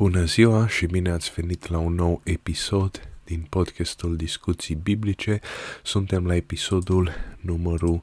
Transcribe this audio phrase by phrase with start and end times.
[0.00, 5.40] Bună ziua și bine ați venit la un nou episod din podcastul Discuții Biblice.
[5.82, 8.02] Suntem la episodul numărul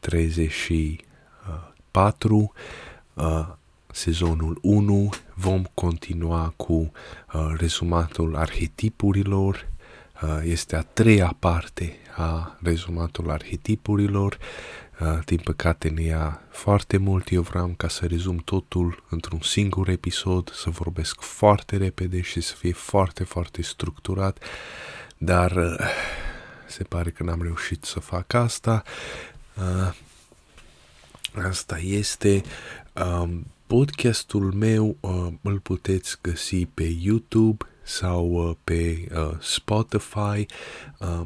[0.00, 2.52] 34,
[3.14, 3.46] uh,
[3.92, 5.10] sezonul 1.
[5.34, 6.90] Vom continua cu uh,
[7.56, 9.68] rezumatul arhetipurilor.
[10.22, 14.38] Uh, este a treia parte a rezumatul arhetipurilor.
[15.00, 19.88] Uh, din păcate ne ia foarte mult, eu vreau ca să rezum totul într-un singur
[19.88, 24.44] episod, să vorbesc foarte repede și să fie foarte, foarte structurat,
[25.18, 25.86] dar uh,
[26.66, 28.82] se pare că n-am reușit să fac asta.
[29.56, 29.94] Uh,
[31.44, 32.42] asta este
[33.20, 34.96] um, podcastul meu,
[35.42, 39.08] îl puteți găsi pe YouTube sau pe
[39.40, 40.46] Spotify,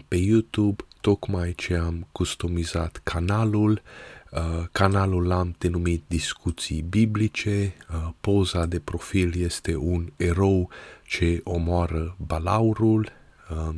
[0.09, 3.83] pe YouTube tocmai ce am customizat canalul.
[4.31, 7.75] Uh, canalul l-am denumit Discuții Biblice.
[7.91, 10.71] Uh, poza de profil este un erou
[11.05, 13.13] ce omoară balaurul.
[13.51, 13.75] Uh,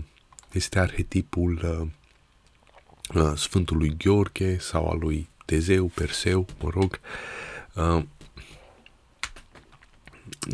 [0.53, 7.01] este arhetipul uh, uh, Sfântului Gheorghe sau al lui Tezeu, Perseu, mă rog.
[7.75, 8.03] Uh,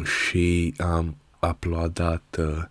[0.04, 2.62] și am uploadat uh,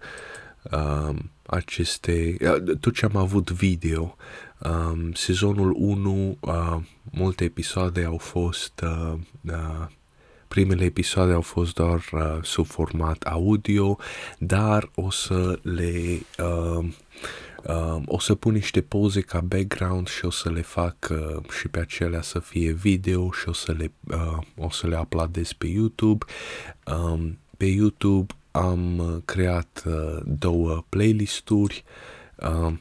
[0.72, 1.16] uh,
[1.48, 2.38] aceste,
[2.80, 4.16] tot ce am avut video.
[4.60, 6.78] Um, sezonul 1, uh,
[7.12, 9.14] multe episoade au fost, uh,
[9.46, 9.88] uh,
[10.48, 13.98] primele episoade au fost doar uh, sub format audio,
[14.38, 16.20] dar o să le...
[16.40, 16.86] Uh,
[17.68, 21.68] Uh, o să pun niște poze ca background și o să le fac uh, și
[21.68, 25.68] pe acelea să fie video și o să le, uh, o să le uploadez pe
[25.68, 26.26] YouTube.
[26.86, 31.84] Um, pe YouTube am uh, creat uh, două playlisturi,
[32.36, 32.74] uh,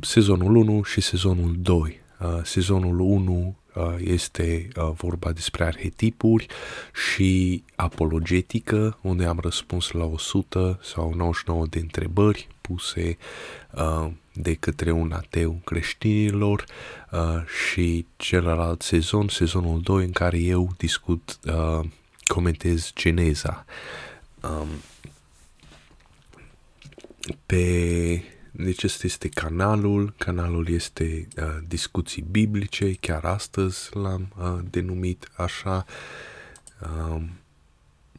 [0.00, 2.00] sezonul 1 și sezonul 2.
[2.20, 6.46] Uh, sezonul 1 uh, este uh, vorba despre arhetipuri
[7.14, 13.16] și apologetică, unde am răspuns la 100 sau 99 de întrebări puse
[13.74, 16.64] uh, de către un ateu creștinilor
[17.10, 21.86] uh, și celălalt sezon, sezonul 2, în care eu discut, uh,
[22.26, 23.64] comentez geneza.
[24.50, 24.68] Um,
[27.46, 35.28] pe deci este este canalul, canalul este uh, discuții biblice, chiar astăzi l-am uh, denumit
[35.36, 35.84] așa.
[36.80, 37.30] Um,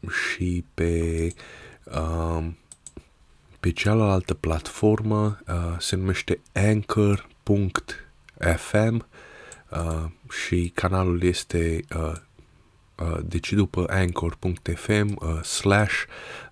[0.10, 1.28] și pe
[1.84, 2.48] uh,
[3.60, 7.36] pe cealaltă platformă uh, se numește anchor.fm
[9.70, 12.27] uh, și canalul este uh, Uh,
[13.24, 16.04] deci după anchor.fm uh, slash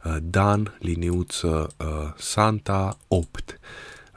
[0.04, 3.60] uh, dan liniuță uh, santa 8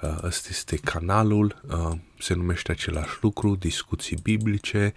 [0.02, 4.92] uh, ăsta este canalul uh, se numește același lucru discuții biblice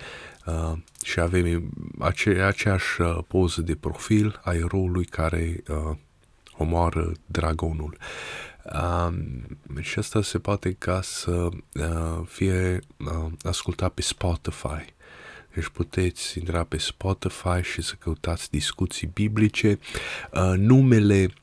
[0.46, 5.98] uh, și avem ace- aceeași uh, poză de profil a eroului care uh,
[6.58, 7.98] omoară dragonul.
[8.74, 9.14] Uh,
[9.80, 14.94] și asta se poate ca să uh, fie uh, ascultat pe Spotify
[15.54, 19.80] deci puteți intra pe Spotify și să căutați discuții biblice.
[20.34, 21.34] Uh, numele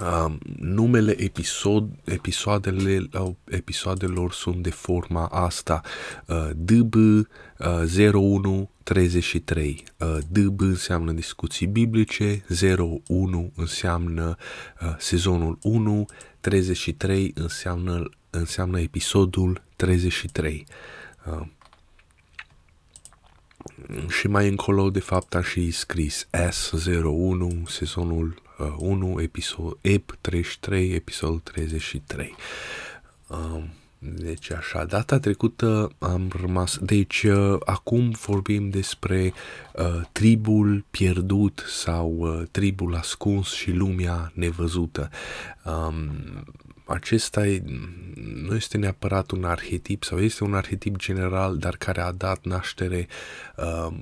[0.00, 5.80] Uh, numele episod, episoadele, uh, episoadelor sunt de forma asta.
[6.26, 7.26] Uh, DB uh,
[8.12, 12.44] 0133 uh, DB înseamnă discuții biblice
[13.08, 14.36] 01 înseamnă
[14.82, 16.06] uh, sezonul 1
[16.40, 20.66] 33 înseamnă, înseamnă episodul 33
[21.26, 21.40] uh,
[24.08, 30.90] și mai încolo, de fapt, a și scris S01, sezonul uh, 1, episod, EP 33,
[30.90, 32.34] episodul 33.
[33.26, 33.70] Um,
[34.02, 39.32] deci așa, data trecută am rămas, deci uh, acum vorbim despre
[39.74, 45.10] uh, tribul pierdut sau uh, tribul ascuns și lumea nevăzută.
[45.64, 46.10] Um,
[46.90, 47.62] acesta e,
[48.34, 53.06] nu este neapărat un arhetip sau este un arhetip general, dar care a dat naștere
[53.56, 53.94] uh,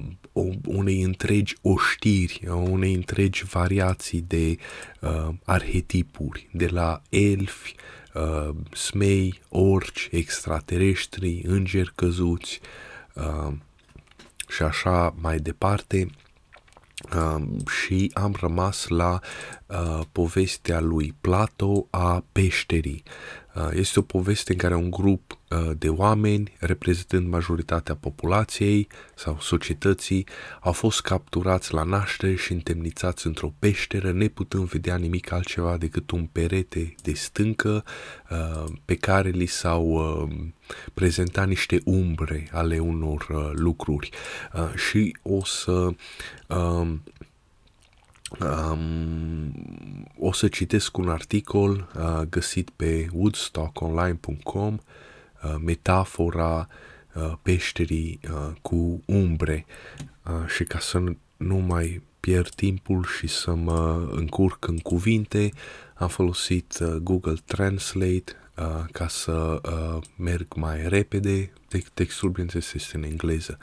[0.67, 4.57] unei întregi oștiri, unei întregi variații de
[5.01, 7.75] uh, arhetipuri, de la elfi,
[8.15, 12.61] uh, smei, orci, extraterestri, îngeri căzuți
[13.15, 13.53] uh,
[14.49, 16.09] și așa mai departe.
[17.15, 19.19] Uh, și am rămas la
[19.67, 23.03] uh, povestea lui Plato a peșterii.
[23.59, 29.39] Uh, este o poveste în care un grup uh, de oameni, reprezentând majoritatea populației sau
[29.41, 30.27] societății,
[30.61, 36.25] au fost capturați la naștere și întemnițați într-o peșteră, neputând vedea nimic altceva decât un
[36.33, 37.85] perete de stâncă
[38.31, 40.29] uh, pe care li s-au
[40.95, 44.11] prezentat niște umbre ale unor lucruri.
[44.75, 45.91] Și o să
[48.41, 49.53] Um,
[50.19, 54.79] o să citesc un articol uh, găsit pe woodstockonline.com,
[55.43, 56.69] uh, metafora
[57.15, 59.67] uh, peșterii uh, cu umbre
[60.25, 61.03] uh, și ca să
[61.37, 65.51] nu mai pierd timpul și să mă încurc în cuvinte,
[65.95, 71.53] am folosit uh, Google Translate uh, ca să uh, merg mai repede.
[71.95, 73.59] Textul, bineînțeles, este în engleză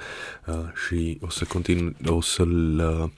[0.47, 0.56] uh,
[0.88, 3.09] și o să continu, o să-l uh,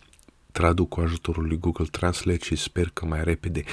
[0.57, 3.63] traduc cu ajutorul lui Google Translate și sper că mai repede.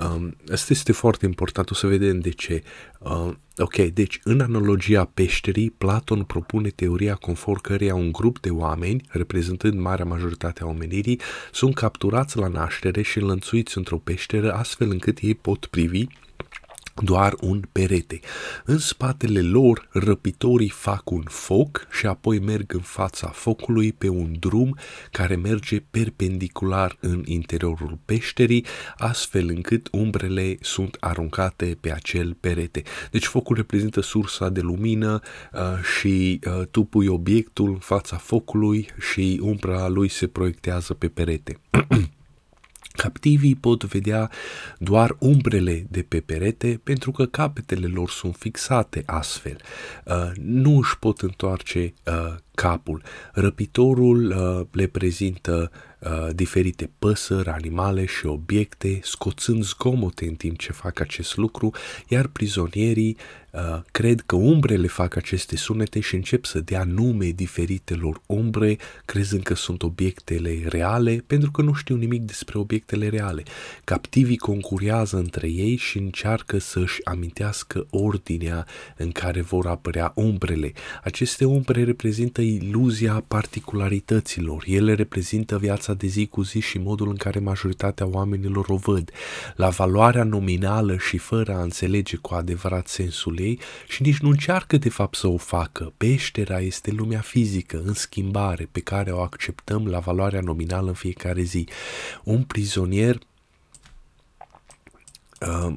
[0.00, 2.62] Um, asta este foarte important, o să vedem de ce.
[2.98, 9.02] Uh, ok, deci în analogia peșterii, Platon propune teoria conform căreia un grup de oameni,
[9.08, 11.20] reprezentând marea majoritate a omenirii,
[11.52, 16.06] sunt capturați la naștere și înlănțuiți într-o peșteră astfel încât ei pot privi
[17.02, 18.20] doar un perete.
[18.64, 24.36] În spatele lor, răpitorii fac un foc și apoi merg în fața focului pe un
[24.38, 24.76] drum
[25.10, 28.64] care merge perpendicular în interiorul peșterii,
[28.96, 32.82] astfel încât umbrele sunt aruncate pe acel perete.
[33.10, 35.20] Deci focul reprezintă sursa de lumină
[35.52, 35.60] uh,
[35.98, 41.60] și uh, tu pui obiectul în fața focului și umbra lui se proiectează pe perete.
[43.02, 44.30] Captivii pot vedea
[44.78, 49.56] doar umbrele de pe perete pentru că capetele lor sunt fixate astfel.
[50.04, 53.02] Uh, nu își pot întoarce uh, capul.
[53.32, 60.72] Răpitorul uh, le prezintă uh, diferite păsări, animale și obiecte, scoțând zgomote în timp ce
[60.72, 61.70] fac acest lucru,
[62.08, 63.16] iar prizonierii
[63.50, 69.42] uh, cred că umbrele fac aceste sunete și încep să dea nume diferitelor umbre, crezând
[69.42, 73.42] că sunt obiectele reale, pentru că nu știu nimic despre obiectele reale.
[73.84, 78.66] Captivii concurează între ei și încearcă să-și amintească ordinea
[78.96, 80.72] în care vor apărea umbrele.
[81.02, 84.64] Aceste umbre reprezintă iluzia particularităților.
[84.66, 89.10] Ele reprezintă viața de zi cu zi și modul în care majoritatea oamenilor o văd.
[89.56, 93.58] La valoarea nominală și fără a înțelege cu adevărat sensul ei
[93.88, 95.92] și nici nu încearcă de fapt să o facă.
[95.96, 101.42] Peștera este lumea fizică în schimbare pe care o acceptăm la valoarea nominală în fiecare
[101.42, 101.68] zi.
[102.24, 103.18] Un prizonier
[105.40, 105.72] uh,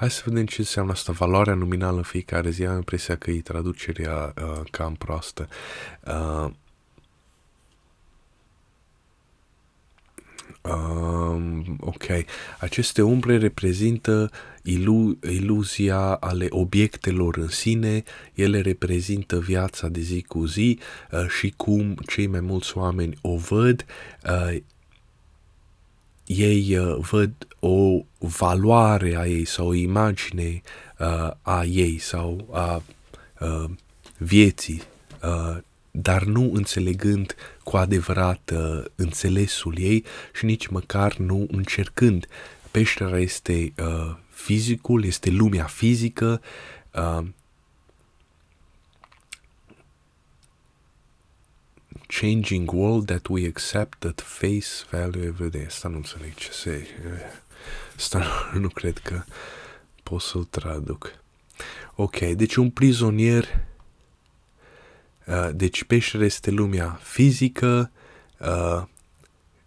[0.00, 2.64] Hai să vedem ce înseamnă asta, valoarea nominală în fiecare zi.
[2.64, 5.48] Am impresia că e traducerea uh, cam proastă.
[6.06, 6.50] Uh,
[10.62, 12.04] Um, ok.
[12.58, 14.30] Aceste umbre reprezintă
[14.62, 18.02] ilu- iluzia ale obiectelor în sine,
[18.34, 20.78] ele reprezintă viața de zi cu zi
[21.10, 23.84] uh, și cum cei mai mulți oameni o văd.
[24.24, 24.56] Uh,
[26.30, 30.62] ei uh, văd o valoare a ei sau o imagine
[30.98, 32.82] uh, a ei sau a
[33.40, 33.70] uh,
[34.18, 34.82] vieții,
[35.22, 35.56] uh,
[35.90, 40.04] dar nu înțelegând cu adevărat uh, înțelesul ei
[40.34, 42.26] și nici măcar nu încercând.
[42.70, 46.40] Peștera este uh, fizicul, este lumea fizică,
[52.10, 55.64] changing world that we accept at face value every day.
[55.66, 56.86] Asta nu înțeleg ce se...
[57.96, 58.18] Asta
[58.52, 59.22] nu, nu cred că
[60.02, 61.14] pot să-l traduc.
[61.94, 63.44] Ok, deci un prizonier...
[65.26, 67.90] Uh, deci peștera este lumea fizică,
[68.38, 68.82] uh,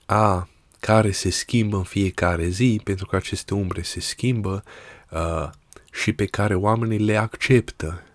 [0.06, 4.63] a care se schimbă în fiecare zi, pentru că aceste umbre se schimbă
[5.10, 5.50] uh,
[5.91, 8.12] și pe care oamenii le acceptă Uh,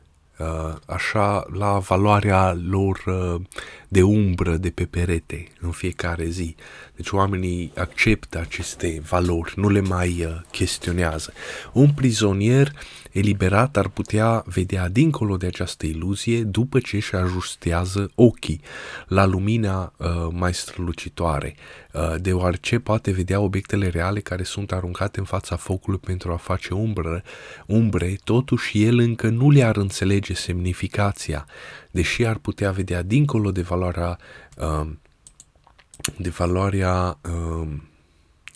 [0.86, 3.40] așa la valoarea lor uh,
[3.88, 6.54] de umbră de pe perete în fiecare zi.
[6.96, 11.32] Deci oamenii acceptă aceste valori, nu le mai uh, chestionează.
[11.72, 12.72] Un prizonier
[13.18, 18.60] eliberat ar putea vedea dincolo de această iluzie după ce își ajustează ochii
[19.06, 21.54] la lumina uh, mai strălucitoare,
[21.92, 26.74] uh, deoarece poate vedea obiectele reale care sunt aruncate în fața focului pentru a face
[26.74, 27.22] umbră,
[27.66, 31.46] umbre, totuși el încă nu le-ar înțelege semnificația,
[31.90, 34.18] deși ar putea vedea dincolo de valoarea
[34.56, 34.90] uh,
[36.16, 37.68] de valoarea uh,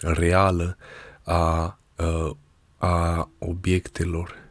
[0.00, 0.76] reală
[1.22, 2.30] a, uh,
[2.78, 4.41] a obiectelor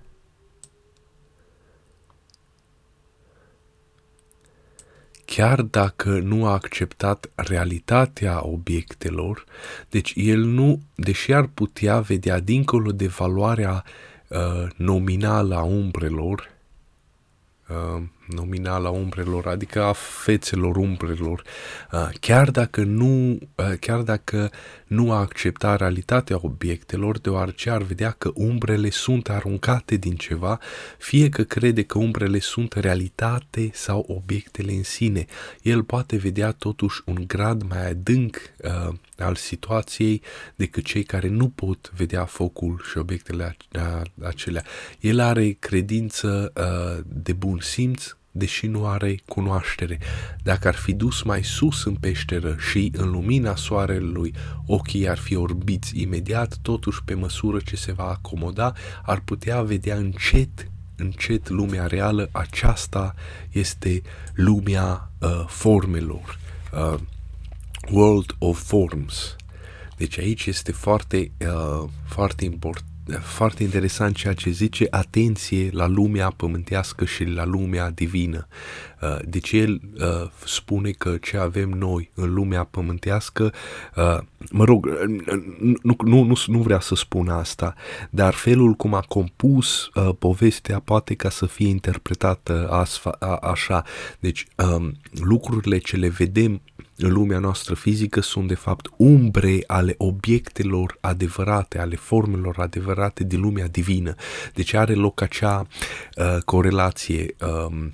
[5.33, 9.45] chiar dacă nu a acceptat realitatea obiectelor,
[9.89, 13.83] deci el nu, deși ar putea vedea dincolo de valoarea
[14.27, 16.51] uh, nominală a umbrelor,
[17.69, 21.43] uh, nominală a umbrelor, adică a fețelor umbrelor,
[21.91, 24.51] uh, chiar dacă nu, uh, chiar dacă
[24.87, 30.59] nu a accepta realitatea obiectelor, deoarece ar vedea că umbrele sunt aruncate din ceva,
[30.97, 35.25] fie că crede că umbrele sunt realitate sau obiectele în sine.
[35.61, 40.21] El poate vedea totuși un grad mai adânc uh, al situației
[40.55, 43.57] decât cei care nu pot vedea focul și obiectele
[44.23, 44.63] acelea.
[44.99, 49.99] El are credință uh, de bun simț, deși nu are cunoaștere.
[50.43, 54.33] Dacă ar fi dus mai sus în peșteră și în lumina soarelui
[54.65, 58.73] ochii ar fi orbiți imediat, totuși pe măsură ce se va acomoda,
[59.03, 63.13] ar putea vedea încet încet lumea reală, aceasta
[63.51, 64.01] este
[64.33, 66.39] lumea uh, formelor.
[66.73, 66.99] Uh,
[67.89, 69.35] world of Forms.
[69.97, 72.90] Deci aici este foarte, uh, foarte important
[73.21, 78.47] foarte interesant ceea ce zice, atenție la lumea pământească și la lumea divină.
[79.01, 83.53] Uh, deci el uh, spune că ce avem noi în lumea pământească,
[83.95, 84.17] uh,
[84.51, 84.87] mă rog,
[85.81, 87.73] nu, nu, nu, nu vrea să spun asta,
[88.09, 89.89] dar felul cum a compus
[90.19, 92.85] povestea poate ca să fie interpretată
[93.41, 93.83] așa.
[94.19, 96.61] Deci um, lucrurile ce le vedem
[97.03, 103.41] în lumea noastră fizică sunt de fapt umbre ale obiectelor adevărate, ale formelor adevărate din
[103.41, 104.15] lumea divină.
[104.53, 105.67] Deci are loc acea
[106.17, 107.35] uh, corelație
[107.67, 107.93] um,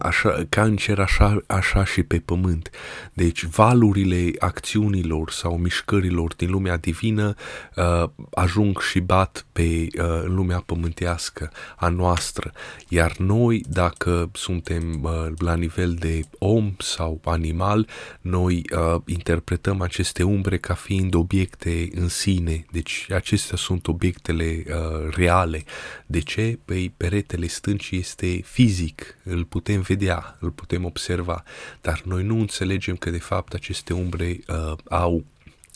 [0.00, 2.70] așa, ca în cer, așa, așa și pe pământ.
[3.12, 7.34] Deci valurile acțiunilor sau mișcărilor din lumea divină
[7.76, 9.62] uh, ajung și bat pe
[9.98, 12.52] uh, lumea pământească a noastră.
[12.88, 17.88] Iar noi, dacă suntem uh, la nivel de om sau animal,
[18.20, 22.64] noi uh, interpretăm aceste umbre ca fiind obiecte în sine.
[22.70, 25.64] Deci acestea sunt obiectele uh, reale.
[26.06, 26.58] De ce?
[26.64, 31.42] Păi peretele stâncii este fizic, îl putem putem vedea, îl putem observa,
[31.80, 35.24] dar noi nu înțelegem că de fapt aceste umbre uh, au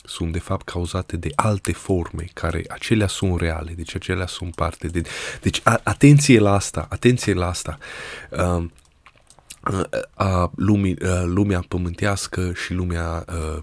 [0.03, 4.87] sunt de fapt cauzate de alte forme care acelea sunt reale, deci acelea sunt parte
[4.87, 5.01] de...
[5.41, 7.77] Deci a, atenție la asta, atenție la asta.
[8.31, 8.65] Uh,
[10.13, 13.61] a lumii, a, lumea pământească și lumea a,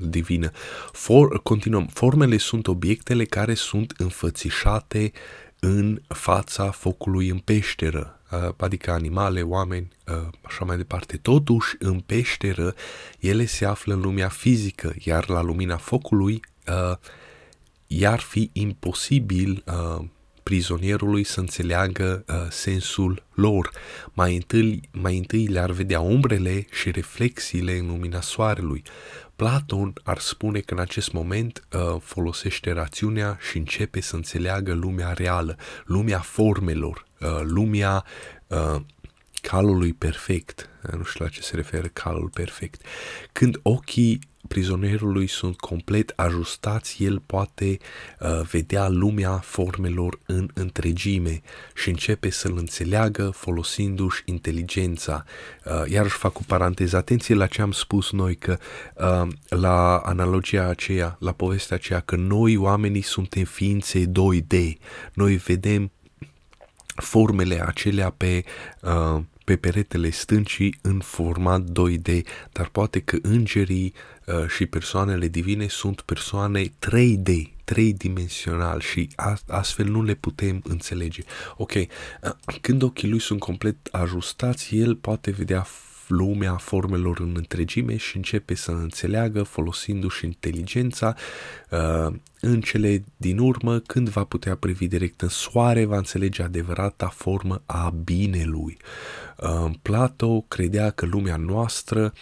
[0.00, 0.50] divină.
[0.92, 1.86] For, continuăm.
[1.86, 5.12] Formele sunt obiectele care sunt înfățișate
[5.60, 8.13] în fața focului în peșteră,
[8.56, 9.88] adică animale, oameni,
[10.42, 11.16] așa mai departe.
[11.16, 12.74] Totuși, în peșteră,
[13.20, 16.40] ele se află în lumea fizică, iar la lumina focului
[17.86, 19.64] i-ar fi imposibil
[20.44, 23.70] prizonierului să înțeleagă uh, sensul lor.
[24.12, 28.82] Mai întâi, mai întâi le-ar vedea umbrele și reflexiile în lumina soarelui.
[29.36, 35.12] Platon ar spune că în acest moment uh, folosește rațiunea și începe să înțeleagă lumea
[35.12, 38.04] reală, lumea formelor, uh, lumea
[38.46, 38.80] uh,
[39.40, 40.68] calului perfect.
[40.96, 42.82] Nu știu la ce se referă calul perfect.
[43.32, 47.78] Când ochii prizonierului sunt complet ajustați, el poate
[48.20, 51.40] uh, vedea lumea formelor în întregime
[51.74, 55.24] și începe să-l înțeleagă folosindu-și inteligența.
[55.64, 58.58] Uh, iarăși fac o paranteză, atenție la ce am spus noi, că
[58.94, 64.72] uh, la analogia aceea, la povestea aceea, că noi oamenii suntem ființe 2D,
[65.12, 65.90] noi vedem
[66.94, 68.44] formele acelea pe
[68.80, 72.20] uh, pe peretele stâncii în format 2D,
[72.52, 73.94] dar poate că îngerii
[74.26, 77.28] uh, și persoanele divine sunt persoane 3D,
[77.64, 79.10] tridimensional și
[79.46, 81.22] astfel nu le putem înțelege.
[81.56, 81.86] Ok, uh,
[82.60, 85.66] când ochii lui sunt complet ajustați, el poate vedea
[86.08, 91.14] lumea formelor în întregime și începe să înțeleagă folosindu-și inteligența
[91.70, 97.08] uh, în cele din urmă, când va putea privi direct în soare, va înțelege adevărata
[97.08, 98.76] formă a binelui.
[99.36, 102.12] Uh, Plato credea că lumea noastră,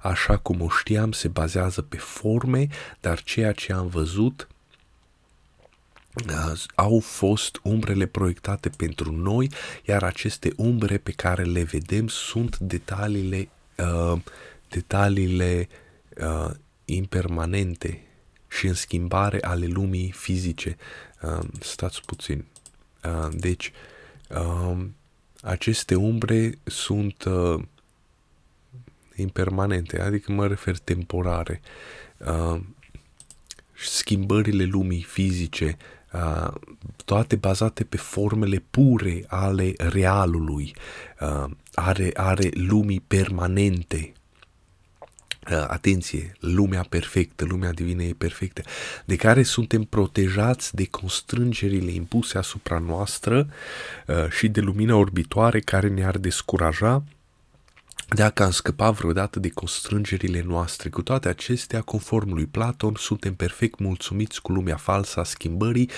[0.00, 2.66] așa cum o știam, se bazează pe forme,
[3.00, 4.48] dar ceea ce am văzut
[6.74, 9.50] au fost umbrele proiectate pentru noi,
[9.84, 14.20] iar aceste umbre pe care le vedem sunt detaliile, uh,
[14.68, 15.68] detaliile
[16.16, 16.50] uh,
[16.84, 18.02] impermanente
[18.48, 20.76] și în schimbare ale lumii fizice.
[21.22, 22.44] Uh, stați puțin.
[23.04, 23.72] Uh, deci,
[24.28, 24.76] uh,
[25.42, 27.62] aceste umbre sunt uh,
[29.16, 31.60] impermanente, adică mă refer temporare.
[32.18, 32.60] Uh,
[33.74, 35.99] schimbările lumii fizice Uh,
[37.04, 40.74] toate bazate pe formele pure ale realului,
[41.20, 44.12] uh, are, are lumii permanente.
[45.50, 48.62] Uh, atenție, lumea perfectă, lumea divină e perfectă,
[49.04, 53.48] de care suntem protejați de constrângerile impuse asupra noastră
[54.06, 57.02] uh, și de lumina orbitoare care ne-ar descuraja
[58.14, 60.88] dacă am scăpat vreodată de constrângerile noastre.
[60.88, 65.90] Cu toate acestea, conform lui Platon, suntem perfect mulțumiți cu lumea falsă a schimbării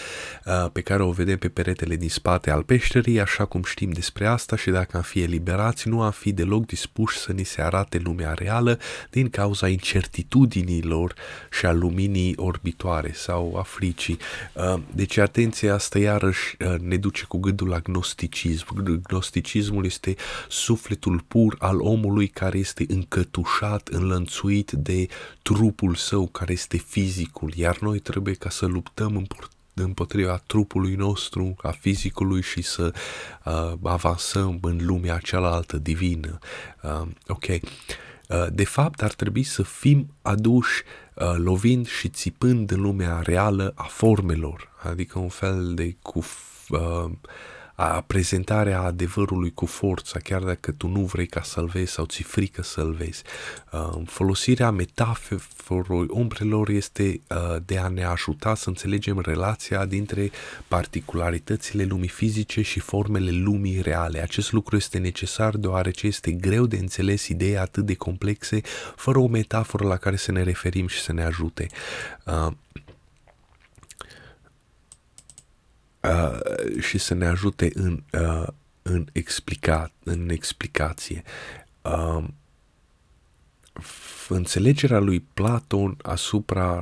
[0.45, 4.27] uh, pe care o vedem pe peretele din spate al peșterii, așa cum știm despre
[4.27, 7.99] asta și dacă am fi eliberați, nu am fi deloc dispuși să ni se arate
[7.99, 8.79] lumea reală
[9.11, 11.15] din cauza incertitudinilor
[11.51, 14.19] și a luminii orbitoare sau a fricii.
[14.53, 19.01] Uh, deci, atenție, asta iarăși uh, ne duce cu gândul la gnosticism.
[19.09, 20.15] Gnosticismul este
[20.49, 25.07] sufletul pur al omului omului care este încătușat, înlănțuit de
[25.43, 29.27] trupul său, care este fizicul, iar noi trebuie ca să luptăm
[29.75, 32.95] împotriva trupului nostru, a fizicului și să
[33.45, 36.39] uh, avansăm în lumea cealaltă divină.
[36.83, 37.45] Uh, ok.
[37.49, 40.83] Uh, de fapt, ar trebui să fim aduși
[41.15, 46.25] uh, lovind și țipând în lumea reală a formelor, adică un fel de cu
[46.69, 47.11] uh,
[47.75, 52.23] a prezentarea adevărului cu forța, chiar dacă tu nu vrei ca să-l vezi sau ți
[52.23, 53.23] frică să-l vezi.
[53.73, 60.31] Uh, folosirea metaforului umbrelor este uh, de a ne ajuta să înțelegem relația dintre
[60.69, 64.21] particularitățile lumii fizice și formele lumii reale.
[64.21, 68.61] Acest lucru este necesar deoarece este greu de înțeles idei atât de complexe
[68.97, 71.67] fără o metaforă la care să ne referim și să ne ajute.
[76.03, 78.47] Uh, uh, și să ne ajute în, uh,
[78.83, 81.23] în, explica, în explicație.
[81.83, 82.25] Uh,
[84.29, 86.81] înțelegerea lui Platon asupra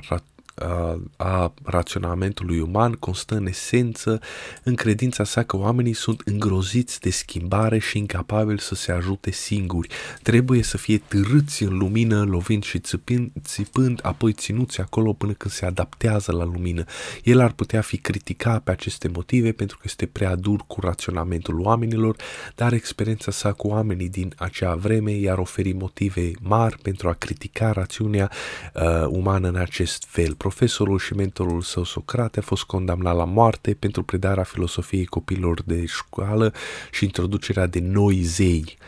[1.17, 4.21] a raționamentului uman constă în esență
[4.63, 9.89] în credința sa că oamenii sunt îngroziți de schimbare și incapabili să se ajute singuri.
[10.23, 15.55] Trebuie să fie târâți în lumină, lovind și țipând, țipând, apoi ținuți acolo până când
[15.55, 16.85] se adaptează la lumină.
[17.23, 21.61] El ar putea fi criticat pe aceste motive pentru că este prea dur cu raționamentul
[21.61, 22.17] oamenilor,
[22.55, 27.73] dar experiența sa cu oamenii din acea vreme i-ar oferi motive mari pentru a critica
[27.73, 28.31] rațiunea
[28.75, 33.75] uh, umană în acest fel profesorul și mentorul său Socrate a fost condamnat la moarte
[33.75, 36.53] pentru predarea filosofiei copilor de școală
[36.93, 38.79] și introducerea de noi zei.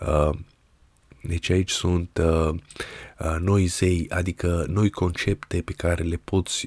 [0.00, 0.30] Uh,
[1.22, 2.48] deci aici sunt uh,
[3.18, 6.66] uh, noi zei, adică noi concepte pe care le poți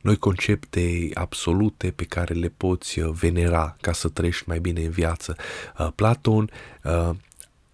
[0.00, 5.36] noi concepte absolute pe care le poți venera ca să trăiești mai bine în viață.
[5.94, 6.50] Platon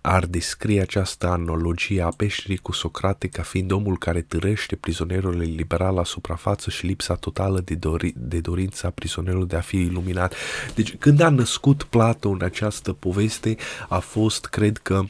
[0.00, 5.94] ar descrie această analogie a peșterii cu Socrate ca fiind omul care târăște prizonerul liberal
[5.94, 10.34] la suprafață și lipsa totală de, dori, de dorința prizonerului de a fi iluminat.
[10.74, 13.56] Deci când a născut Platon această poveste
[13.88, 15.04] a fost, cred că,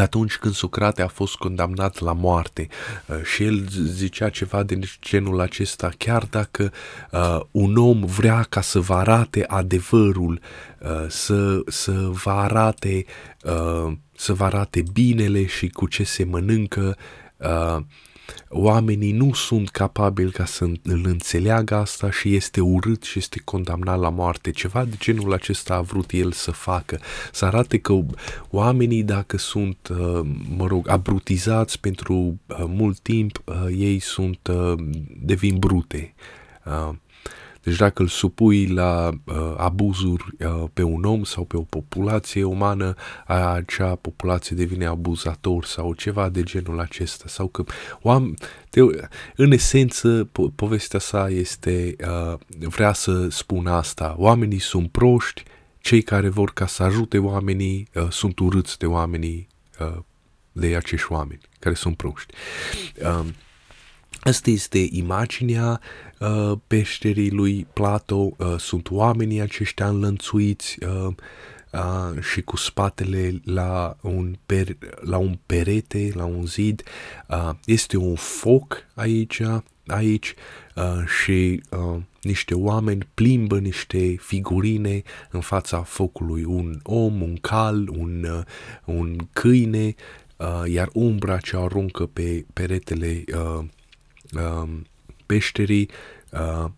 [0.00, 2.68] atunci când Socrate a fost condamnat la moarte
[3.06, 6.72] uh, și el zicea ceva de genul acesta, chiar dacă
[7.10, 10.40] uh, un om vrea ca să vă arate adevărul,
[10.80, 13.04] uh, să, să vă arate
[13.44, 16.96] uh, să vă arate binele și cu ce se mănâncă,
[17.36, 17.76] uh,
[18.48, 23.98] oamenii nu sunt capabili ca să îl înțeleagă asta și este urât și este condamnat
[23.98, 24.50] la moarte.
[24.50, 27.00] Ceva de genul acesta a vrut el să facă,
[27.32, 27.98] să arate că
[28.50, 30.20] oamenii dacă sunt, uh,
[30.56, 34.38] mă rog, abrutizați pentru uh, mult timp, uh, ei sunt,
[35.20, 36.14] devin brute.
[37.68, 42.44] Deci dacă îl supui la uh, abuzuri uh, pe un om sau pe o populație
[42.44, 42.94] umană,
[43.26, 47.24] acea populație devine abuzator sau ceva de genul acesta.
[47.26, 47.64] Sau că
[48.00, 48.36] oam,
[48.70, 48.80] te,
[49.36, 55.42] în esență, po- povestea sa este, uh, vrea să spună asta, oamenii sunt proști,
[55.80, 59.48] cei care vor ca să ajute oamenii uh, sunt urâți de oamenii,
[59.80, 59.98] uh,
[60.52, 62.34] de acești oameni care sunt proști.
[63.02, 63.26] Uh,
[64.20, 66.07] Asta este imaginea uh,
[66.66, 71.14] peșterii lui Plato, uh, sunt oamenii aceștia înlănțuiți uh,
[71.72, 76.82] uh, și cu spatele la un, per, la un perete, la un zid.
[77.28, 79.42] Uh, este un foc aici,
[79.86, 80.34] aici
[80.76, 87.88] uh, și uh, niște oameni plimbă niște figurine în fața focului, un om, un cal,
[87.88, 88.42] un, uh,
[88.84, 89.94] un câine,
[90.36, 93.64] uh, iar umbra ce aruncă pe peretele uh,
[94.32, 94.68] uh,
[95.28, 95.90] peșterii,
[96.30, 96.70] uh,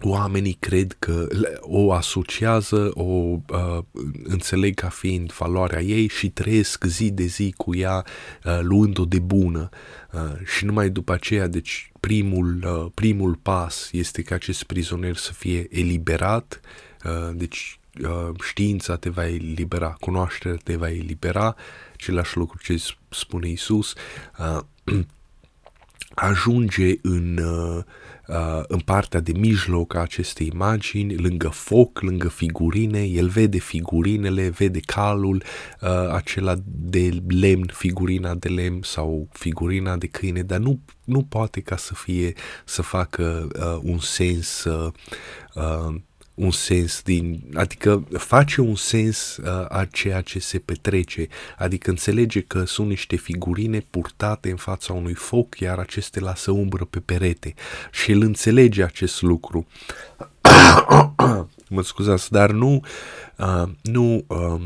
[0.00, 1.26] oamenii cred că
[1.60, 3.78] o asociază, o uh,
[4.22, 8.04] înțeleg ca fiind valoarea ei și trăiesc zi de zi cu ea
[8.44, 9.68] uh, luând-o de bună.
[10.12, 15.32] Uh, și numai după aceea, deci primul, uh, primul pas este ca acest prizonier să
[15.32, 16.60] fie eliberat,
[17.04, 21.56] uh, deci uh, știința te va elibera, cunoașterea te va elibera,
[21.92, 23.94] același lucru ce spune Isus,
[24.38, 24.60] uh,
[26.14, 27.82] ajunge în, uh,
[28.26, 34.48] uh, în partea de mijloc a acestei imagini, lângă foc, lângă figurine, el vede figurinele,
[34.48, 35.42] vede calul
[35.80, 41.60] uh, acela de lemn, figurina de lemn sau figurina de câine, dar nu, nu poate
[41.60, 42.32] ca să fie,
[42.64, 44.92] să facă uh, un sens uh,
[45.54, 45.94] uh,
[46.34, 52.40] un sens din, adică face un sens uh, a ceea ce se petrece, adică înțelege
[52.40, 57.54] că sunt niște figurine purtate în fața unui foc, iar aceste lasă umbră pe perete
[57.92, 59.66] și el înțelege acest lucru.
[61.68, 62.80] mă scuzați, dar nu,
[63.36, 64.62] uh, nu uh,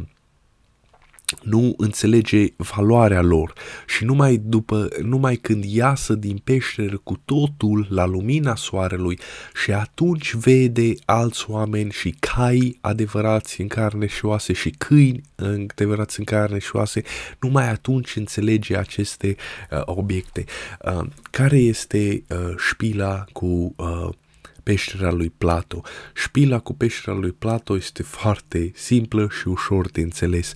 [1.42, 3.52] nu înțelege valoarea lor
[3.86, 9.18] și numai după, numai când iasă din peșteră cu totul la lumina soarelui
[9.64, 15.20] și atunci vede alți oameni și cai adevărați în carne și oase și câini
[15.68, 17.02] adevărați în carne și oase,
[17.40, 19.36] numai atunci înțelege aceste
[19.70, 20.44] uh, obiecte.
[20.84, 24.08] Uh, care este uh, șpila cu uh,
[24.68, 25.82] peștera lui Plato.
[26.14, 30.52] Șpila cu peștera lui Plato este foarte simplă și ușor de înțeles.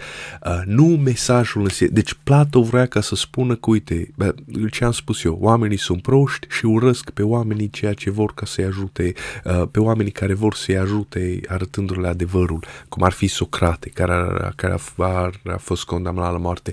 [0.47, 1.89] Uh, nu mesajul în sine.
[1.89, 4.35] Deci Plato vrea ca să spună că, uite, bă,
[4.71, 8.47] ce am spus eu, oamenii sunt proști și urăsc pe oamenii ceea ce vor ca
[8.47, 9.13] să-i ajute,
[9.45, 14.53] uh, pe oamenii care vor să-i ajute arătându-le adevărul, cum ar fi Socrate, care a,
[14.57, 16.73] care a, a, a fost condamnat la moarte.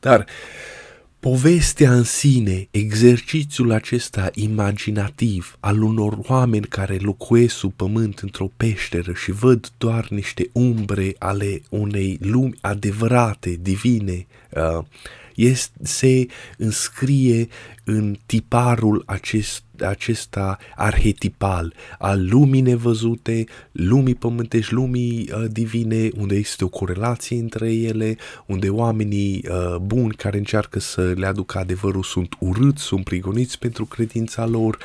[0.00, 0.26] Dar uh,
[1.20, 9.12] Povestea în sine, exercițiul acesta imaginativ al unor oameni care locuiesc sub pământ într-o peșteră
[9.12, 14.84] și văd doar niște umbre ale unei lumi adevărate, divine, uh,
[15.38, 17.48] este, se înscrie
[17.84, 26.64] în tiparul acest, acesta arhetipal al lumii nevăzute, lumii pământești, lumii uh, divine, unde este
[26.64, 32.36] o corelație între ele, unde oamenii uh, buni care încearcă să le aducă adevărul sunt
[32.40, 34.78] urâți, sunt prigoniți pentru credința lor.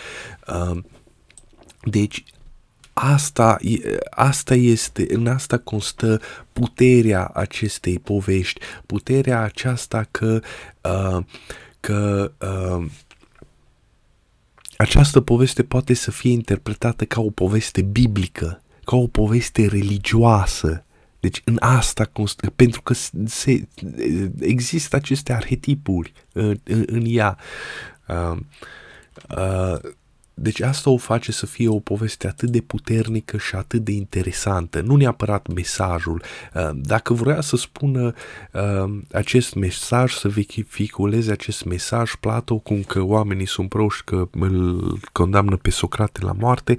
[0.48, 0.78] Uh,
[1.84, 2.24] deci
[2.94, 3.58] Asta,
[4.10, 6.22] asta este, în asta constă
[6.54, 10.42] puterea acestei povești, puterea aceasta că,
[10.82, 11.24] uh,
[11.80, 12.86] că uh,
[14.78, 20.86] această poveste poate să fie interpretată ca o poveste biblică, ca o poveste religioasă.
[21.20, 22.94] Deci în asta constă, pentru că
[23.26, 23.68] se,
[24.40, 27.38] există aceste arhetipuri în, în, în ea.
[28.08, 28.38] Uh,
[29.38, 29.80] uh,
[30.34, 34.82] deci asta o face să fie o poveste atât de puternică și atât de interesantă,
[34.82, 36.22] nu neapărat mesajul.
[36.54, 38.14] Uh, dacă vrea să spună
[38.52, 45.00] uh, acest mesaj, să vehiculeze acest mesaj, Plato, cum că oamenii sunt proști, că îl
[45.12, 46.78] condamnă pe Socrate la moarte,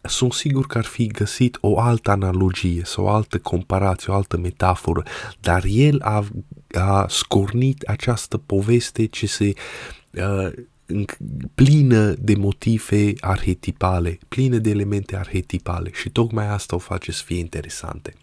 [0.00, 4.36] sunt sigur că ar fi găsit o altă analogie sau o altă comparație, o altă
[4.36, 5.02] metaforă,
[5.40, 6.24] dar el a,
[6.72, 9.52] a scornit această poveste ce se
[10.12, 10.52] uh,
[11.54, 17.38] plină de motive arhetipale, plină de elemente arhetipale și tocmai asta o face să fie
[17.38, 18.14] interesante.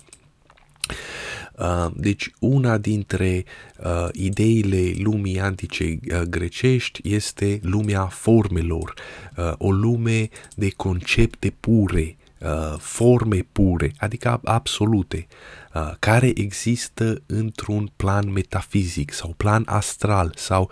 [1.57, 3.45] Uh, deci una dintre
[3.83, 8.93] uh, ideile lumii antice uh, grecești este lumea formelor,
[9.37, 15.27] uh, o lume de concepte pure, uh, forme pure, adică absolute,
[15.73, 20.71] uh, care există într-un plan metafizic sau plan astral sau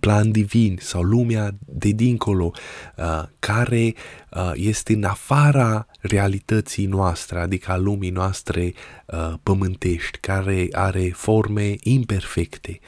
[0.00, 2.52] plan divin sau lumea de dincolo,
[2.96, 3.94] uh, care
[4.30, 8.72] uh, este în afara realității noastre, adică a lumii noastre
[9.06, 12.80] uh, pământești, care are forme imperfecte.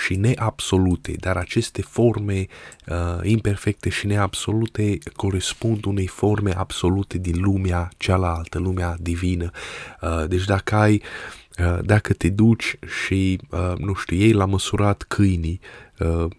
[0.00, 2.46] Uh, și neabsolute, dar aceste forme
[2.86, 9.50] uh, imperfecte și neabsolute corespund unei forme absolute din lumea cealaltă, lumea divină.
[10.00, 11.02] Uh, deci dacă ai
[11.58, 15.60] uh, dacă te duci și, uh, nu știu, ei l-a măsurat câinii,
[15.98, 16.30] uh,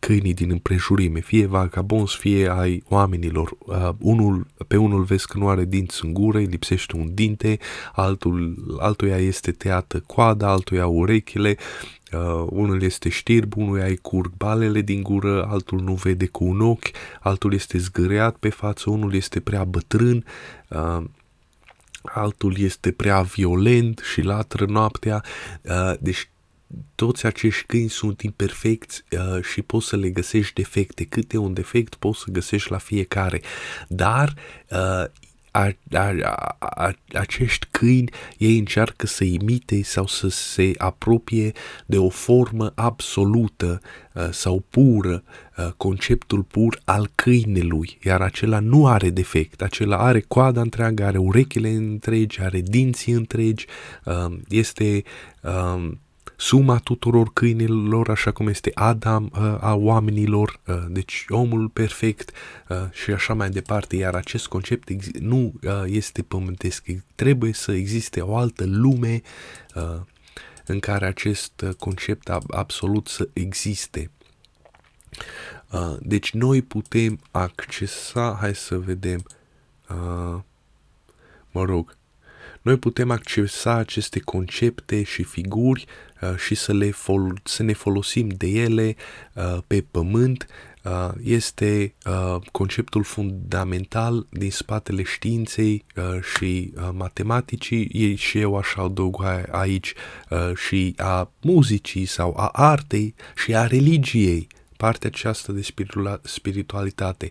[0.00, 3.56] câinii din împrejurime, fie vagabonzi, fie ai oamenilor.
[3.58, 7.58] Uh, unul, pe unul vezi că nu are dinți în gură, îi lipsește un dinte,
[7.92, 11.56] altul, altuia este tăiată coada, altuia urechile,
[12.12, 16.60] Uh, unul este știrb, unul îi curg balele din gură, altul nu vede cu un
[16.60, 20.24] ochi, altul este zgâreat pe față, unul este prea bătrân,
[20.68, 21.02] uh,
[22.02, 25.24] altul este prea violent și latră noaptea.
[25.62, 26.30] Uh, deci
[26.94, 31.04] toți acești câini sunt imperfecți uh, și poți să le găsești defecte.
[31.04, 33.40] Câte un defect poți să găsești la fiecare.
[33.88, 34.34] Dar
[34.70, 35.04] uh,
[35.50, 41.52] a, a, a, acești câini, ei încearcă să imite sau să se apropie
[41.86, 43.80] de o formă absolută
[44.12, 45.22] uh, sau pură,
[45.56, 51.18] uh, conceptul pur al câinelui, iar acela nu are defect, acela are coada întreagă, are
[51.18, 53.66] urechile întregi, are dinții întregi,
[54.04, 55.02] uh, este
[56.40, 62.30] suma tuturor câinilor, așa cum este Adam uh, a oamenilor, uh, deci omul perfect
[62.68, 68.20] uh, și așa mai departe, iar acest concept nu uh, este pământesc, trebuie să existe
[68.20, 69.22] o altă lume
[69.74, 70.00] uh,
[70.66, 74.10] în care acest concept absolut să existe.
[75.70, 79.22] Uh, deci noi putem accesa, hai să vedem,
[79.88, 80.40] uh,
[81.50, 81.96] mă rog,
[82.62, 85.86] noi putem accesa aceste concepte și figuri
[86.22, 88.96] uh, și să, le fol- să ne folosim de ele
[89.34, 90.46] uh, pe pământ.
[90.84, 98.74] Uh, este uh, conceptul fundamental din spatele științei uh, și uh, matematicii și eu aș
[98.76, 99.94] adăuga aici
[100.30, 104.48] uh, și a muzicii sau a artei și a religiei
[104.80, 105.66] partea aceasta de
[106.22, 107.30] spiritualitate.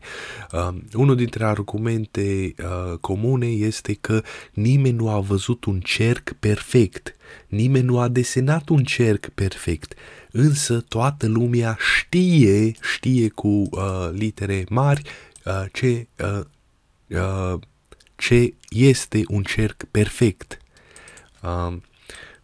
[0.51, 4.21] Uh, unul dintre argumente uh, comune este că
[4.53, 7.15] nimeni nu a văzut un cerc perfect,
[7.47, 9.93] nimeni nu a desenat un cerc perfect,
[10.31, 15.01] însă toată lumea știe, știe cu uh, litere mari
[15.45, 16.45] uh, ce, uh,
[17.07, 17.59] uh,
[18.15, 20.57] ce este un cerc perfect.
[21.41, 21.77] Uh,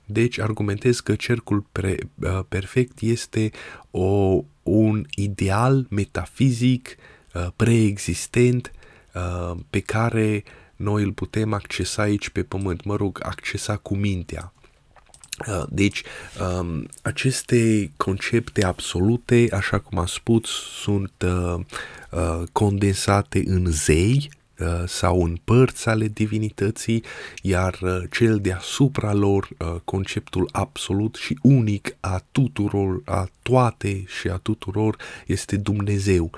[0.06, 3.52] deci argumentez că cercul pre, uh, perfect este
[3.92, 6.96] o, un ideal metafizic
[7.34, 8.72] uh, preexistent
[9.14, 10.44] uh, pe care
[10.76, 14.54] noi îl putem accesa aici pe pământ, mă rog, accesa cu mintea.
[15.48, 16.04] Uh, deci,
[16.60, 20.50] um, aceste concepte absolute, așa cum am spus,
[20.82, 21.60] sunt uh,
[22.12, 24.45] uh, condensate în zei, Uh,
[24.86, 27.04] sau în părți ale divinității,
[27.42, 34.28] iar uh, cel deasupra lor, uh, conceptul absolut și unic a tuturor, a toate și
[34.28, 36.32] a tuturor, este Dumnezeu.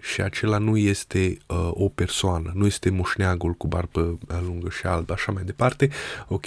[0.00, 1.38] Și acela nu este
[1.70, 5.90] o persoană, nu este moșneagul cu barbă lungă și albă, așa mai departe,
[6.28, 6.46] ok?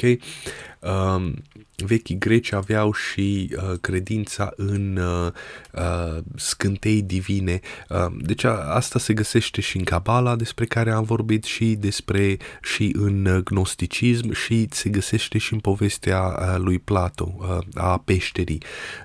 [0.79, 1.33] Um,
[1.75, 5.31] vechii greci aveau și uh, credința în uh,
[5.73, 7.59] uh, scântei divine.
[7.89, 12.37] Uh, deci a, asta se găsește și în Cabala despre care am vorbit și despre
[12.61, 18.61] și în gnosticism și se găsește și în povestea uh, lui Plato uh, a peșterii.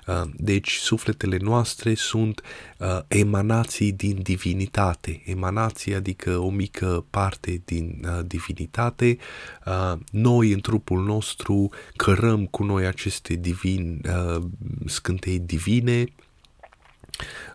[0.07, 2.41] Uh, deci sufletele noastre sunt
[2.77, 5.21] uh, emanații din divinitate.
[5.25, 9.17] Emanații adică o mică parte din uh, divinitate.
[9.65, 11.64] Uh, noi în trupul nostru
[11.95, 14.43] cărăm cu noi aceste divin, uh,
[14.85, 16.05] scântei divine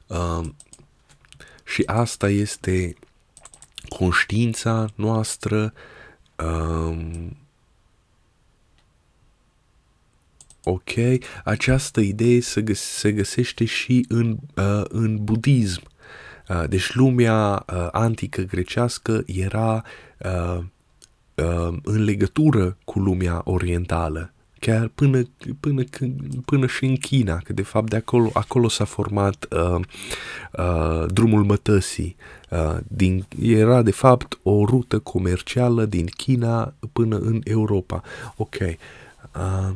[0.07, 0.49] uh,
[1.65, 2.95] și asta este
[3.89, 5.73] conștiința noastră
[6.37, 7.29] uh,
[10.65, 10.91] ok,
[11.45, 15.83] această idee se, găs- se găsește și în, uh, în budism.
[16.49, 19.85] Uh, deci lumea uh, antică grecească era
[20.19, 20.65] uh, uh,
[21.83, 25.23] în legătură cu lumea orientală chiar până,
[25.61, 25.83] până,
[26.45, 29.81] până și în China, că de fapt de acolo, acolo s-a format uh,
[30.53, 32.17] uh, drumul mătăsii.
[32.51, 38.03] Uh, din, era de fapt o rută comercială din China până în Europa.
[38.37, 38.57] Ok.
[38.61, 39.71] Uh,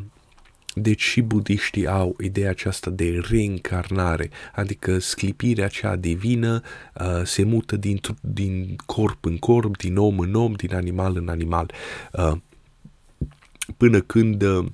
[0.75, 6.63] deci și budiștii au ideea aceasta de reîncarnare, adică sclipirea cea divină
[7.01, 11.29] uh, se mută din, din corp în corp, din om în om, din animal în
[11.29, 11.71] animal.
[12.13, 12.33] Uh,
[13.77, 14.67] până când uh,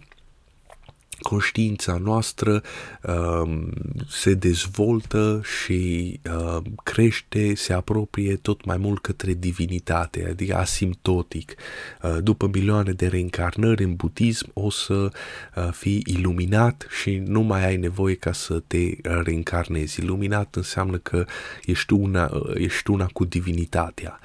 [1.22, 2.62] conștiința noastră
[3.02, 3.66] uh,
[4.08, 11.54] se dezvoltă și uh, crește, se apropie tot mai mult către divinitate, adică asimptotic.
[12.02, 17.64] Uh, după milioane de reîncarnări în budism o să uh, fii iluminat și nu mai
[17.64, 20.00] ai nevoie ca să te reîncarnezi.
[20.00, 21.24] Iluminat înseamnă că
[21.64, 24.20] ești una, uh, ești una cu divinitatea.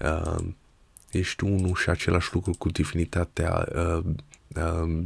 [0.00, 0.44] Uh,
[1.10, 4.04] ești unul și același lucru cu divinitatea uh,
[4.56, 5.02] uh,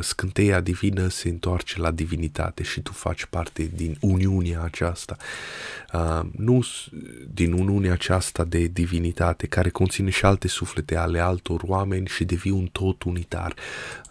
[0.00, 5.16] scânteia divină se întoarce la divinitate și tu faci parte din uniunea aceasta.
[5.92, 6.64] Uh, nu
[7.34, 12.50] din uniunea aceasta de divinitate care conține și alte suflete ale altor oameni și devii
[12.50, 13.54] un tot unitar.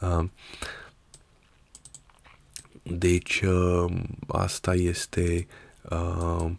[0.02, 0.26] Uh,
[2.84, 3.94] deci uh,
[4.28, 5.48] asta este
[5.82, 6.52] uh,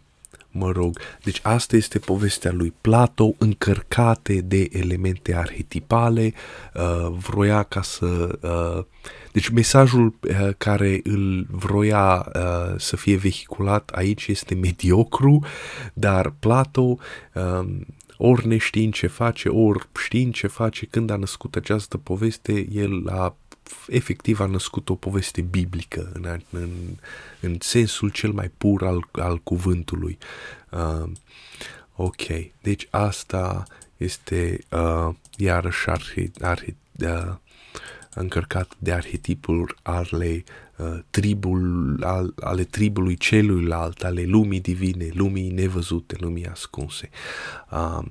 [0.57, 0.99] mă rog.
[1.23, 6.33] Deci asta este povestea lui Plato, încărcate de elemente arhetipale,
[6.73, 8.39] uh, vroia ca să...
[8.41, 8.85] Uh,
[9.31, 15.43] deci mesajul uh, care îl vroia uh, să fie vehiculat aici este mediocru,
[15.93, 17.67] dar Plato uh,
[18.17, 23.35] ori neștiind ce face, ori știind ce face, când a născut această poveste, el a
[23.87, 26.69] efectiv a născut o poveste biblică în, în,
[27.39, 30.17] în sensul cel mai pur al, al cuvântului.
[30.71, 31.09] Uh,
[31.95, 32.23] ok,
[32.61, 33.63] deci asta
[33.97, 37.35] este uh, iarăși arhi, arhi, uh,
[38.13, 40.43] încărcat de arhetipuri ale,
[40.77, 47.09] uh, tribul, al, ale tribului celuilalt, ale lumii divine, lumii nevăzute, lumii ascunse.
[47.71, 48.05] Uh,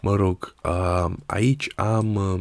[0.00, 2.40] mă rog, uh, aici am uh,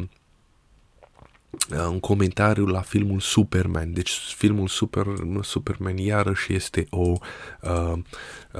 [1.89, 3.93] un comentariu la filmul Superman.
[3.93, 5.05] Deci filmul Super,
[5.41, 7.13] Superman iarăși este o...
[7.61, 7.93] Uh,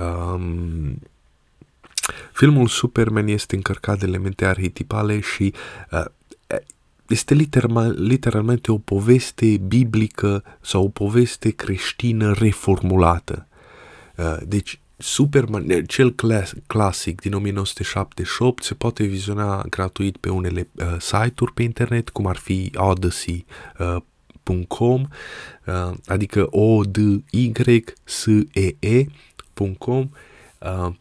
[0.02, 1.02] um,
[2.32, 5.54] filmul Superman este încărcat de elemente arhetipale și
[5.92, 6.06] uh,
[7.08, 13.48] este literal, literalmente o poveste biblică sau o poveste creștină reformulată.
[14.16, 20.96] Uh, deci Superman, cel clas- clasic din 1978, se poate viziona gratuit pe unele uh,
[21.00, 25.08] site-uri pe internet, cum ar fi odyssey.com, uh,
[25.66, 27.52] uh, adică o d y
[28.04, 30.10] s e e.com
[30.60, 30.94] Uh,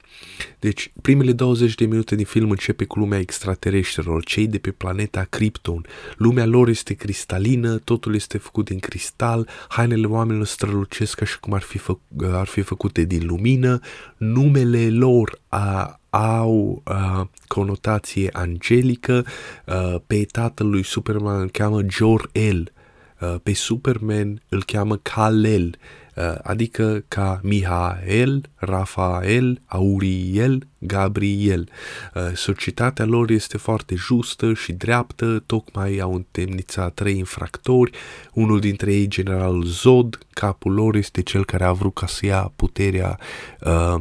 [0.59, 5.27] deci, primele 20 de minute din film începe cu lumea extraterestrilor, cei de pe planeta
[5.31, 5.87] Krypton.
[6.17, 11.53] Lumea lor este cristalină, totul este făcut din cristal, hainele oamenilor strălucesc ca și cum
[11.53, 11.97] ar fi, fă,
[12.33, 13.81] ar fi făcute din lumină,
[14.17, 19.27] numele lor a, au uh, conotație angelică,
[19.67, 22.73] uh, pe tatăl lui Superman îl cheamă Jor-El,
[23.21, 26.06] uh, pe Superman îl cheamă Kal-El, Uh,
[26.43, 31.69] adică ca Mihael, Rafael, Auriel, Gabriel.
[32.15, 37.91] Uh, societatea lor este foarte justă și dreaptă, tocmai au întemnițat trei infractori,
[38.33, 42.53] unul dintre ei general Zod, capul lor este cel care a vrut ca să ia
[42.57, 43.19] puterea,
[43.61, 44.01] uh,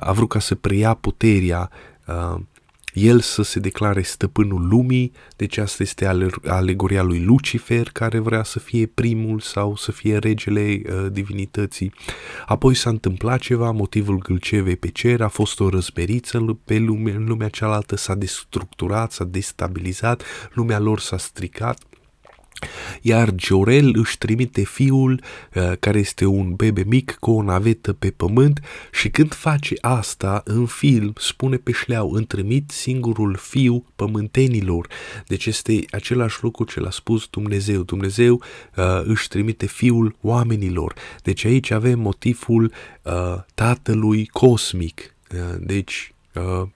[0.00, 1.70] a vrut ca să preia puterea
[2.96, 6.06] el să se declare stăpânul lumii, deci asta este
[6.44, 11.92] alegoria lui Lucifer, care vrea să fie primul sau să fie regele uh, divinității.
[12.46, 17.24] Apoi s-a întâmplat ceva, motivul gâlcevei pe cer a fost o răzberiță pe lume, în
[17.24, 21.78] lumea cealaltă, s-a destructurat, s-a destabilizat, lumea lor s-a stricat,
[23.02, 25.20] iar Jorel își trimite fiul,
[25.54, 28.60] uh, care este un bebe mic, cu o navetă pe pământ
[28.92, 34.88] și când face asta în film, spune pe șleau, îmi trimit singurul fiu pământenilor.
[35.26, 37.82] Deci este același lucru ce l-a spus Dumnezeu.
[37.82, 38.42] Dumnezeu
[38.76, 40.94] uh, își trimite fiul oamenilor.
[41.22, 43.12] Deci aici avem motivul uh,
[43.54, 45.14] tatălui cosmic.
[45.32, 46.68] Uh, deci uh,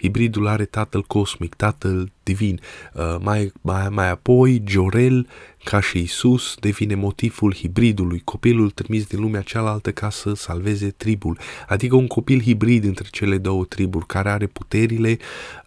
[0.00, 2.60] Hibridul are tatăl cosmic, tatăl divin.
[2.94, 5.26] Uh, mai, mai, mai apoi, Jorel,
[5.64, 11.38] ca și Isus, devine motivul hibridului, copilul trimis din lumea cealaltă ca să salveze tribul.
[11.68, 15.18] Adică un copil hibrid între cele două triburi, care are puterile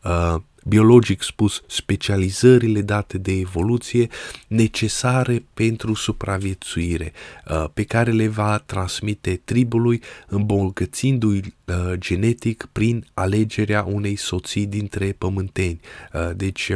[0.03, 4.07] uh, biologic spus, specializările date de evoluție
[4.47, 7.13] necesare pentru supraviețuire,
[7.49, 15.15] uh, pe care le va transmite tribului, îmbogățindu-i uh, genetic prin alegerea unei soții dintre
[15.17, 15.79] pământeni.
[16.13, 16.71] Uh, deci,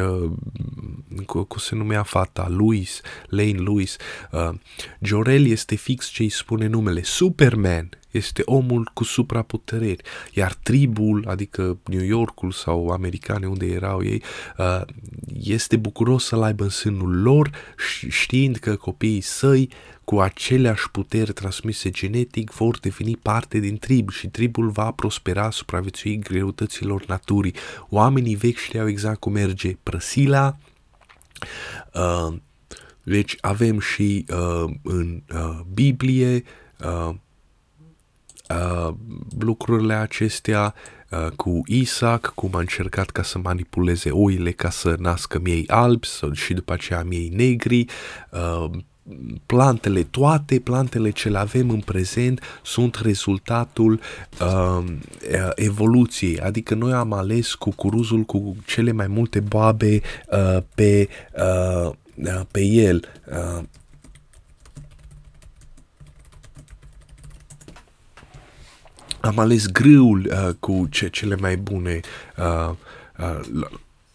[1.25, 2.47] cum se numea fata?
[2.49, 3.97] Louis, Lane Louis.
[5.01, 11.77] Jorel este fix ce îi spune numele, Superman, este omul cu supraputereri, iar tribul, adică
[11.85, 14.23] New Yorkul sau americane unde erau ei,
[14.57, 14.81] uh,
[15.39, 17.51] este bucuros să-l aibă în sânul lor,
[18.09, 19.69] știind că copiii săi
[20.03, 26.19] cu aceleași puteri transmise genetic vor deveni parte din trib și tribul va prospera supraviețui
[26.19, 27.55] greutăților naturii.
[27.89, 30.57] Oamenii vechi știau exact cum merge prăsila,
[31.93, 32.35] uh,
[33.03, 36.43] deci avem și uh, în uh, Biblie
[36.79, 37.15] uh,
[38.49, 38.93] uh,
[39.39, 40.73] lucrurile acestea
[41.09, 46.07] uh, cu Isaac, cum a încercat ca să manipuleze oile ca să nască miei albi
[46.33, 47.85] și după aceea miei negri,
[48.31, 48.69] uh,
[49.45, 53.99] plantele, toate plantele ce le avem în prezent sunt rezultatul
[54.41, 54.83] uh,
[55.55, 60.01] evoluției, adică noi am ales cucuruzul cu cele mai multe boabe
[60.31, 61.91] uh, pe, uh,
[62.51, 63.03] pe el.
[63.27, 63.63] Uh,
[69.25, 71.99] am ales grâul uh, cu ce, cele mai bune
[72.37, 72.73] uh,
[73.17, 73.65] uh,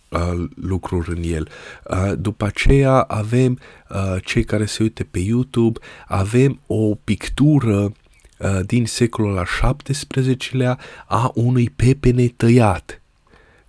[0.09, 1.49] uh, lucruri în el.
[1.91, 3.59] Uh, după aceea avem
[3.91, 7.93] uh, cei care se uite pe YouTube, avem o pictură
[8.39, 13.01] uh, din secolul al XVII-lea a unui pepene tăiat,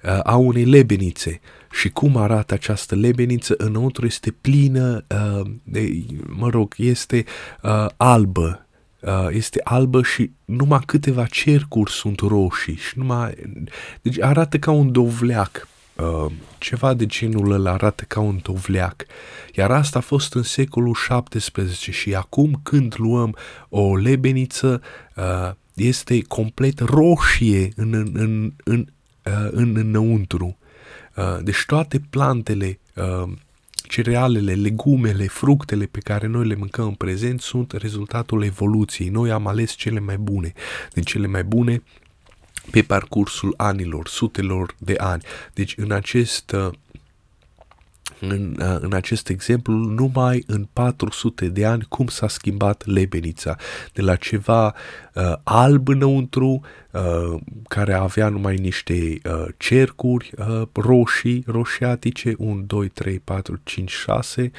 [0.03, 1.41] uh, a unei lebenițe.
[1.71, 3.53] Și cum arată această lebeniță?
[3.57, 7.25] Înăuntru este plină, uh, de, mă rog, este
[7.61, 8.68] uh, albă, uh,
[9.29, 13.33] este albă și numai câteva cercuri sunt roșii și numai...
[14.01, 15.67] Deci arată ca un dovleac.
[15.95, 19.05] Uh, ceva de genul ăla arată ca un dovleac.
[19.55, 23.35] Iar asta a fost în secolul 17 și acum când luăm
[23.69, 24.81] o lebeniță
[25.15, 28.87] uh, este complet roșie în, în, în, în,
[29.25, 30.57] uh, în înăuntru.
[31.15, 33.31] Uh, deci toate plantele uh,
[33.89, 39.09] cerealele, legumele, fructele pe care noi le mâncăm în prezent sunt rezultatul evoluției.
[39.09, 40.53] Noi am ales cele mai bune.
[40.93, 41.83] Din cele mai bune
[42.71, 45.23] pe parcursul anilor, sutelor de ani.
[45.53, 46.69] Deci în acest uh,
[48.19, 53.55] în, uh, în acest exemplu, numai în 400 de ani cum s-a schimbat lebenița.
[53.93, 54.73] De la ceva
[55.13, 56.61] uh, alb înăuntru,
[56.91, 63.91] uh, care avea numai niște uh, cercuri uh, roșii, roșiatice, 1, 2, 3, 4, 5,
[63.91, 64.49] 6, uh,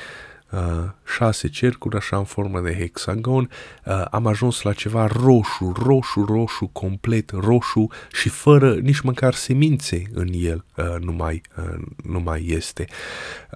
[1.17, 3.51] șase cercuri, așa în formă de hexagon,
[3.85, 10.03] uh, am ajuns la ceva roșu, roșu, roșu, complet roșu și fără nici măcar semințe
[10.13, 12.87] în el uh, nu, mai, uh, nu mai este.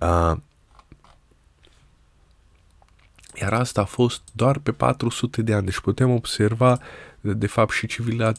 [0.00, 0.36] Uh,
[3.34, 6.78] iar asta a fost doar pe 400 de ani, deci putem observa
[7.20, 8.32] de fapt și civiliza-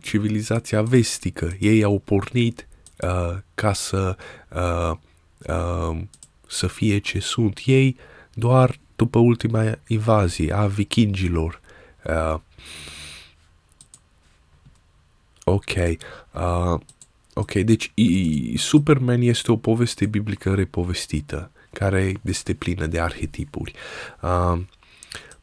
[0.00, 1.56] civilizația vestică.
[1.60, 4.16] Ei au pornit uh, ca să
[4.48, 4.96] uh,
[5.38, 6.00] uh,
[6.52, 7.96] să fie ce sunt ei
[8.34, 11.60] doar după ultima invazie a vikingilor.
[12.04, 12.40] Uh,
[15.44, 15.72] ok.
[16.32, 16.80] Uh,
[17.34, 17.92] ok, deci
[18.56, 23.72] Superman este o poveste biblică repovestită, care este plină de arhetipuri.
[24.20, 24.60] Uh,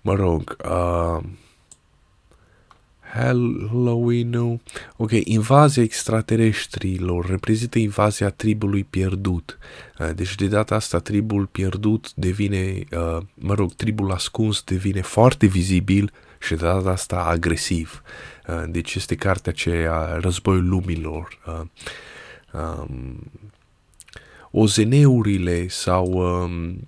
[0.02, 1.24] mă rog, uh,
[3.14, 4.62] Halloween,
[4.98, 9.58] ok, invazia extraterestrilor reprezintă invazia tribului pierdut.
[10.00, 15.46] Uh, deci de data asta tribul pierdut devine, uh, mă rog, tribul ascuns devine foarte
[15.46, 18.02] vizibil și de data asta agresiv.
[18.48, 21.38] Uh, deci este cartea aceea Războiul Lumilor.
[22.54, 23.32] Um,
[24.52, 26.80] OZN-urile sau um,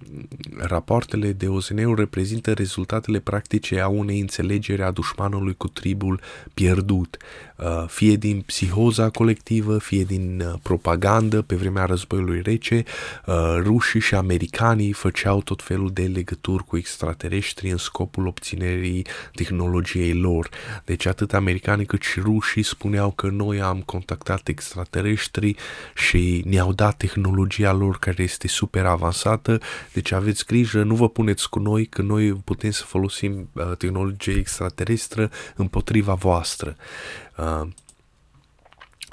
[0.57, 6.20] rapoartele de OZN-uri reprezintă rezultatele practice a unei înțelegeri a dușmanului cu tribul
[6.53, 7.18] pierdut,
[7.57, 12.84] uh, fie din psihoza colectivă, fie din uh, propagandă pe vremea războiului rece,
[13.26, 20.14] uh, rușii și americanii făceau tot felul de legături cu extraterestri în scopul obținerii tehnologiei
[20.14, 20.49] lor.
[20.86, 25.55] Deci atât americanii cât și rușii spuneau că noi am contactat extraterestri
[25.95, 29.59] și ne-au dat tehnologie tehnologia lor care este super avansată,
[29.93, 34.33] deci aveți grijă, nu vă puneți cu noi că noi putem să folosim uh, tehnologie
[34.33, 36.75] extraterestră împotriva voastră.
[37.37, 37.67] Uh,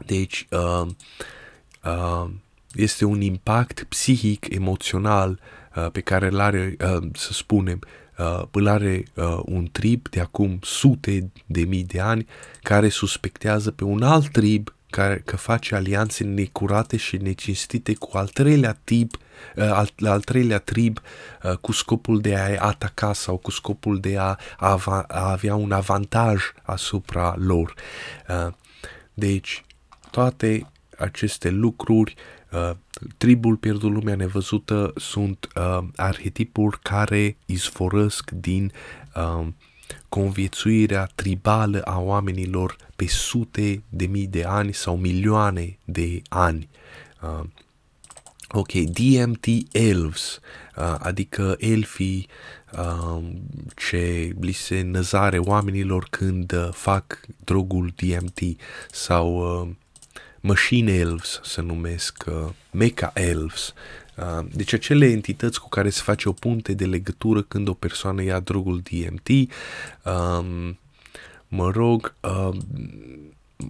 [0.06, 0.86] deci, uh,
[1.84, 2.30] uh,
[2.74, 5.40] este un impact psihic, emoțional
[5.76, 7.78] uh, pe care îl are, uh, să spunem,
[8.18, 12.26] uh, îl are uh, un trib de acum sute de mii de ani
[12.62, 18.28] care suspectează pe un alt trib care că face alianțe necurate și necinstite cu al
[18.28, 19.16] treilea tip,
[19.56, 21.00] uh, al, al treilea trib
[21.42, 25.72] uh, cu scopul de a ataca sau cu scopul de a, a, a avea un
[25.72, 27.74] avantaj asupra lor.
[28.28, 28.52] Uh,
[29.14, 29.64] deci,
[30.10, 32.14] toate aceste lucruri,
[33.16, 35.48] tribul pierdut lumea nevăzută sunt
[35.96, 38.72] arhetipuri care izvorăsc din
[40.08, 46.68] conviețuirea tribală a oamenilor pe sute de mii de ani sau milioane de ani.
[47.22, 47.44] Uh,
[48.48, 50.40] ok, DMT elves,
[50.76, 52.28] uh, adică elfii
[52.72, 53.24] uh,
[53.76, 58.40] ce li se năzare oamenilor când uh, fac drogul DMT
[58.90, 59.68] sau uh,
[60.40, 64.07] machine elves se numesc, uh, mecha elves, Uh,
[64.52, 68.40] deci acele entități cu care se face o punte de legătură când o persoană ia
[68.40, 69.28] drogul DMT,
[70.04, 70.78] um,
[71.48, 72.62] mă rog, um,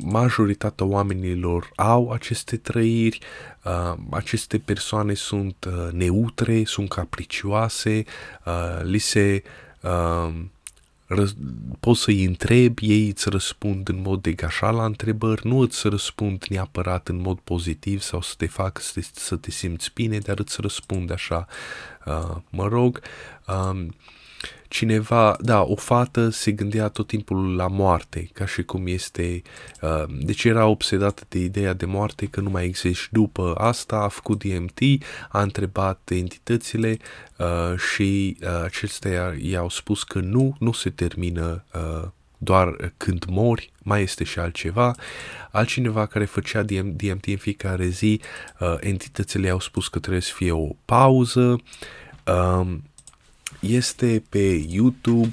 [0.01, 3.19] majoritatea oamenilor au aceste trăiri,
[3.65, 8.05] uh, aceste persoane sunt uh, neutre, sunt capricioase,
[8.45, 9.43] uh, li se
[9.81, 10.58] uh, răz-
[11.81, 17.09] poți să-i întrebi, ei îți răspund în mod degașat la întrebări, nu îți răspund neapărat
[17.09, 20.61] în mod pozitiv sau să te fac să te, să te simți bine, dar îți
[20.61, 21.47] răspund așa,
[22.07, 23.01] uh, mă rog.
[23.47, 23.95] Um,
[24.69, 29.43] cineva, da, o fată se gândea tot timpul la moarte, ca și cum este,
[29.81, 33.97] uh, deci era obsedată de ideea de moarte că nu mai există și după asta
[33.97, 34.79] a făcut DMT,
[35.29, 36.97] a întrebat entitățile
[37.37, 42.09] uh, și uh, acestea i-au spus că nu, nu se termină uh,
[42.39, 44.95] doar când mori, mai este și altceva.
[45.51, 48.21] Altcineva care făcea DMT în fiecare zi,
[48.61, 51.61] uh, entitățile i-au spus că trebuie să fie o pauză.
[52.27, 52.83] Um,
[53.61, 55.31] este pe YouTube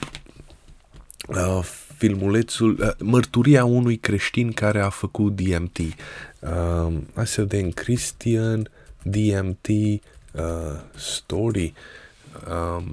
[1.28, 1.64] uh,
[1.98, 5.78] filmulețul, uh, mărturia unui creștin care a făcut DMT.
[5.78, 8.70] Uh, hai să vedem, Christian
[9.02, 10.02] DMT uh,
[10.96, 11.74] Story.
[12.48, 12.84] Uh,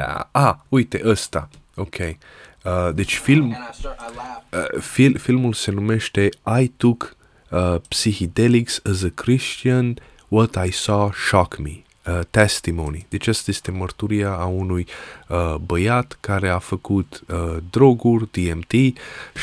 [0.00, 1.48] a, ah, uite, ăsta.
[1.74, 1.96] Ok.
[1.98, 6.28] Uh, deci film, uh, fil, filmul se numește
[6.60, 7.16] I Took
[7.50, 9.94] uh, Psychedelics as a Christian,
[10.28, 11.82] What I Saw Shock Me.
[12.06, 13.06] Uh, testimony.
[13.08, 14.86] Deci asta este mărturia a unui
[15.28, 18.72] uh, băiat care a făcut uh, droguri, DMT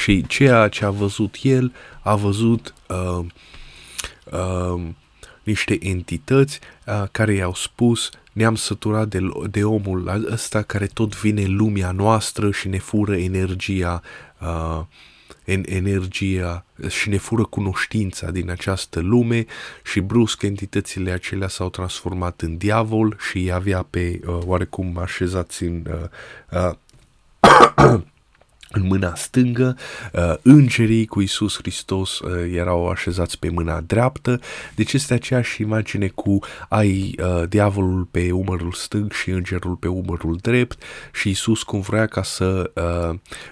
[0.03, 3.26] și ceea ce a văzut el, a văzut uh,
[4.32, 4.82] uh,
[5.43, 11.41] niște entități uh, care i-au spus ne-am săturat de, de omul ăsta care tot vine
[11.41, 14.01] în lumea noastră și ne fură energia,
[14.41, 14.82] uh,
[15.49, 19.45] en, energia și ne fură cunoștința din această lume
[19.83, 25.63] și brusc entitățile acelea s-au transformat în diavol și îi avea pe uh, oarecum așezați
[25.63, 25.85] în
[26.51, 26.75] uh,
[27.85, 28.01] uh,
[28.72, 29.78] în mâna stângă,
[30.13, 34.39] uh, îngerii cu Isus Hristos uh, erau așezați pe mâna dreaptă,
[34.76, 36.39] deci este aceeași imagine cu
[36.70, 42.05] ai uh, diavolul pe umărul stâng și îngerul pe umărul drept și Isus cum vrea
[42.05, 42.72] ca să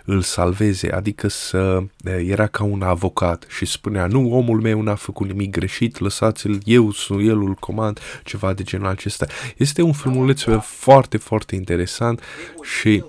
[0.05, 5.27] îl salveze, adică să era ca un avocat și spunea, nu, omul meu n-a făcut
[5.27, 9.25] nimic greșit, lăsați-l, eu sunt, el îl comand, ceva de genul acesta.
[9.57, 12.21] Este un filmuleț foarte, foarte interesant
[12.61, 13.03] și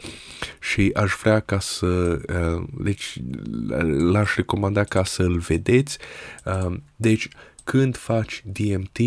[0.60, 3.18] și aș vrea ca să, uh, deci
[4.10, 5.98] l-aș recomanda ca să îl vedeți.
[6.44, 7.28] Uh, deci
[7.64, 8.98] când faci DMT,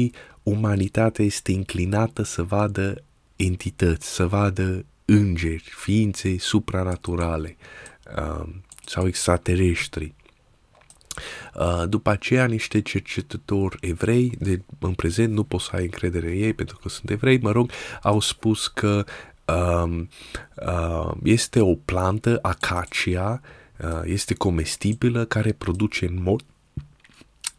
[0.44, 3.04] umanitatea este inclinată să vadă
[3.36, 7.58] entități, să vadă îngeri, ființe supranaturale
[8.18, 8.48] uh,
[8.86, 10.14] sau extraterestri.
[11.86, 16.54] După aceea, niște cercetători evrei, de, în prezent nu pot să ai încredere în ei
[16.54, 17.72] pentru că sunt evrei, mă rog,
[18.02, 19.06] au spus că
[19.46, 20.04] uh,
[20.68, 23.42] uh, este o plantă, acacia,
[23.84, 26.42] uh, este comestibilă care produce în mod,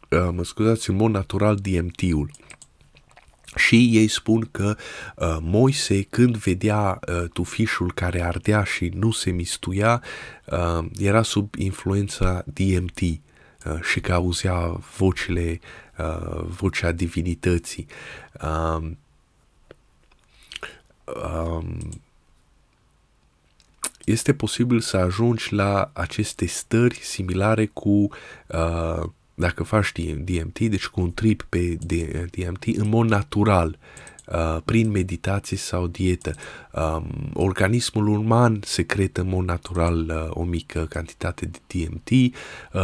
[0.09, 2.31] uh, mă scuzați, în mod natural DMT-ul.
[3.55, 4.75] Și ei spun că
[5.15, 10.03] uh, Moise, când vedea uh, tufișul care ardea și nu se mistuia,
[10.45, 14.57] uh, era sub influența DMT uh, și că auzea
[14.97, 15.59] vocile,
[15.97, 17.85] uh, vocea divinității.
[18.41, 18.91] Uh,
[21.05, 21.77] um,
[24.05, 27.89] este posibil să ajungi la aceste stări similare cu
[28.47, 29.91] uh, dacă faci
[30.23, 31.77] DMT, deci cu un trip pe
[32.31, 33.77] DMT în mod natural,
[34.25, 36.35] uh, prin meditație sau dietă.
[36.71, 42.09] Um, organismul uman secretă în mod natural uh, o mică cantitate de DMT.
[42.09, 42.31] Uh,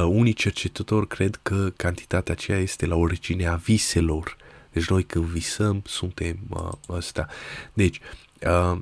[0.07, 4.38] unii cercetători cred că cantitatea aceea este la originea viselor
[4.72, 7.28] deci noi când visăm suntem uh, ăsta.
[7.74, 7.99] Deci,
[8.41, 8.80] uh,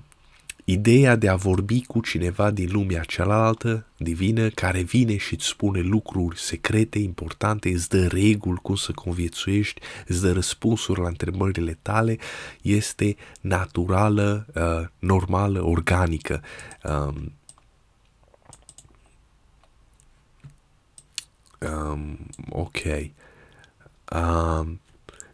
[0.70, 5.80] ideea de a vorbi cu cineva din lumea cealaltă, divină, care vine și îți spune
[5.80, 12.18] lucruri secrete, importante, îți dă reguli cum să conviețuiești, îți dă răspunsuri la întrebările tale,
[12.62, 16.44] este naturală, uh, normală, organică.
[16.84, 17.34] Um,
[21.60, 22.18] um,
[22.50, 22.80] ok.
[24.12, 24.80] Um,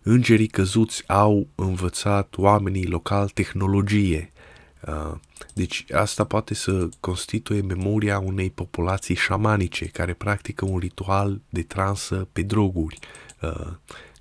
[0.03, 4.31] Îngerii căzuți au învățat oamenii local tehnologie.
[4.87, 5.15] Uh,
[5.53, 12.27] deci asta poate să constituie memoria unei populații șamanice care practică un ritual de transă
[12.33, 12.99] pe droguri,
[13.41, 13.71] uh,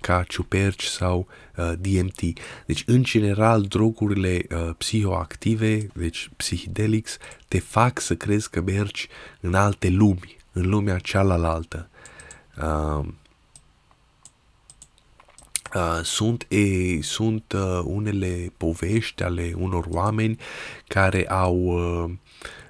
[0.01, 1.27] ca ciuperci sau
[1.57, 2.21] uh, DMT.
[2.65, 7.17] Deci, în general, drogurile psihoactive, deci psihedelics,
[7.47, 9.07] te fac să crezi că mergi
[9.39, 11.89] în alte lumi, în lumea cealaltă.
[12.57, 13.05] Uh,
[15.75, 20.37] Uh, sunt e, sunt uh, unele povești ale unor oameni
[20.87, 22.09] care au uh,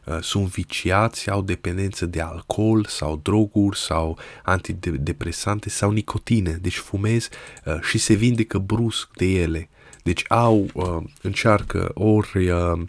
[0.06, 7.30] uh, sunt viciați, au dependență de alcool sau droguri sau antidepresante sau nicotine, deci fumez
[7.66, 9.70] uh, și se vindecă brusc de ele.
[10.04, 12.80] Deci au, uh, încearcă ori uh,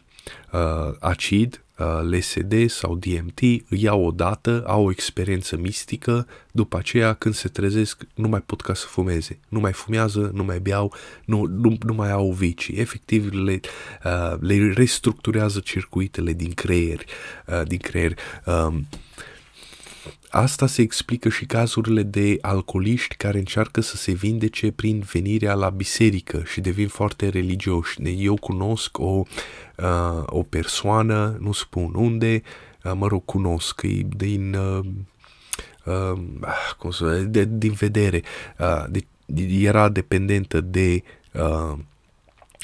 [0.52, 6.76] uh, acid Uh, LSD sau DMT, îi iau o dată, au o experiență mistică, după
[6.76, 10.58] aceea când se trezesc nu mai pot ca să fumeze, nu mai fumează, nu mai
[10.58, 10.94] beau,
[11.24, 13.60] nu, nu, nu mai au vicii, efectiv le,
[14.04, 17.04] uh, le restructurează circuitele din creier,
[17.46, 18.18] uh, din creier.
[18.44, 18.86] Um,
[20.36, 25.68] Asta se explică și cazurile de alcooliști care încearcă să se vindece prin venirea la
[25.68, 28.02] biserică și devin foarte religioși.
[28.02, 29.22] Eu cunosc o,
[29.76, 32.42] uh, o persoană, nu spun unde,
[32.84, 34.84] uh, mă rog, cunosc, e din, uh,
[35.84, 36.20] uh,
[36.78, 38.22] cum să, de, din vedere,
[38.58, 39.04] uh, de,
[39.42, 41.78] era dependentă de uh,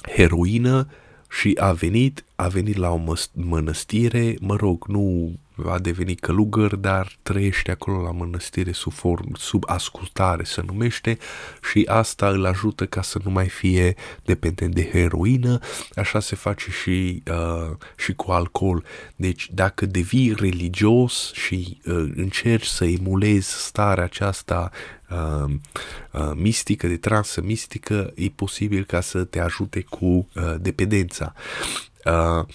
[0.08, 0.88] heroină
[1.30, 3.00] și a venit, a venit la o
[3.32, 5.32] mănăstire, mă rog, nu
[5.66, 11.18] a devenit călugăr, dar trăiește acolo la mănăstire sub, form, sub ascultare, se numește,
[11.70, 13.94] și asta îl ajută ca să nu mai fie
[14.24, 15.58] dependent de heroină,
[15.94, 18.84] așa se face și, uh, și cu alcool.
[19.16, 24.70] Deci dacă devii religios și uh, încerci să emulezi starea aceasta
[25.10, 25.54] uh,
[26.12, 31.34] uh, mistică, de transă mistică, e posibil ca să te ajute cu uh, dependența.
[32.04, 32.46] Uh,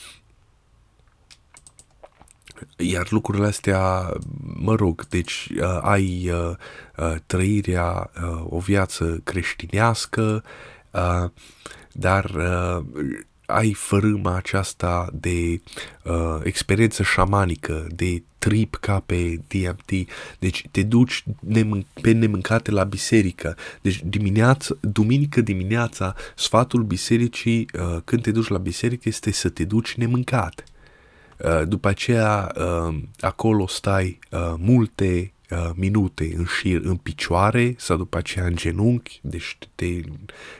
[2.77, 4.13] iar lucrurile astea,
[4.53, 6.55] mă rog, deci uh, ai uh,
[6.97, 10.43] uh, trăirea, uh, o viață creștinească,
[10.91, 11.29] uh,
[11.91, 12.85] dar uh,
[13.45, 15.61] ai fărâma aceasta de
[16.03, 20.07] uh, experiență șamanică, de trip ca pe DMT,
[20.39, 23.57] deci te duci nemân- pe nemâncate la biserică.
[23.81, 29.63] Deci dimineața, duminică dimineața, sfatul bisericii uh, când te duci la biserică este să te
[29.63, 30.63] duci nemâncat.
[31.37, 35.29] Uh, după aceea, uh, acolo stai uh, multe
[35.73, 39.85] minute în șir în picioare sau după aceea în genunchi, deci te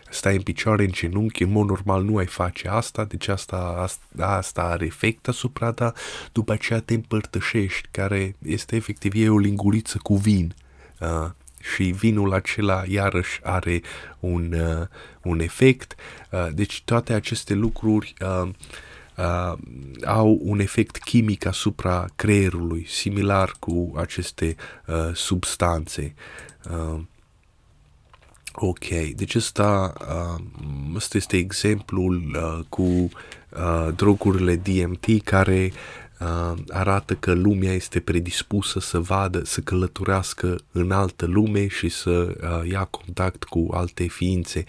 [0.09, 4.25] stai în picioare în genunchi, în mod normal nu ai face asta, deci asta, asta,
[4.25, 5.93] asta are efect asupra ta,
[6.31, 10.55] după aceea te împărtășești, care este efectiv e o linguriță cu vin.
[10.99, 11.29] Uh,
[11.73, 13.81] și vinul acela iarăși are
[14.19, 14.87] un, uh,
[15.21, 15.95] un efect.
[16.31, 18.49] Uh, deci toate aceste lucruri uh,
[19.17, 19.57] uh,
[20.05, 24.55] au un efect chimic asupra creierului, similar cu aceste
[24.87, 26.13] uh, substanțe.
[26.71, 26.99] Uh,
[28.53, 30.43] ok, deci ăsta, uh,
[30.95, 33.09] ăsta este exemplul uh, cu uh,
[33.95, 36.04] drogurile DMT care uh,
[36.69, 42.69] arată că lumea este predispusă să vadă, să călătorească în altă lume și să uh,
[42.71, 44.63] ia contact cu alte ființe.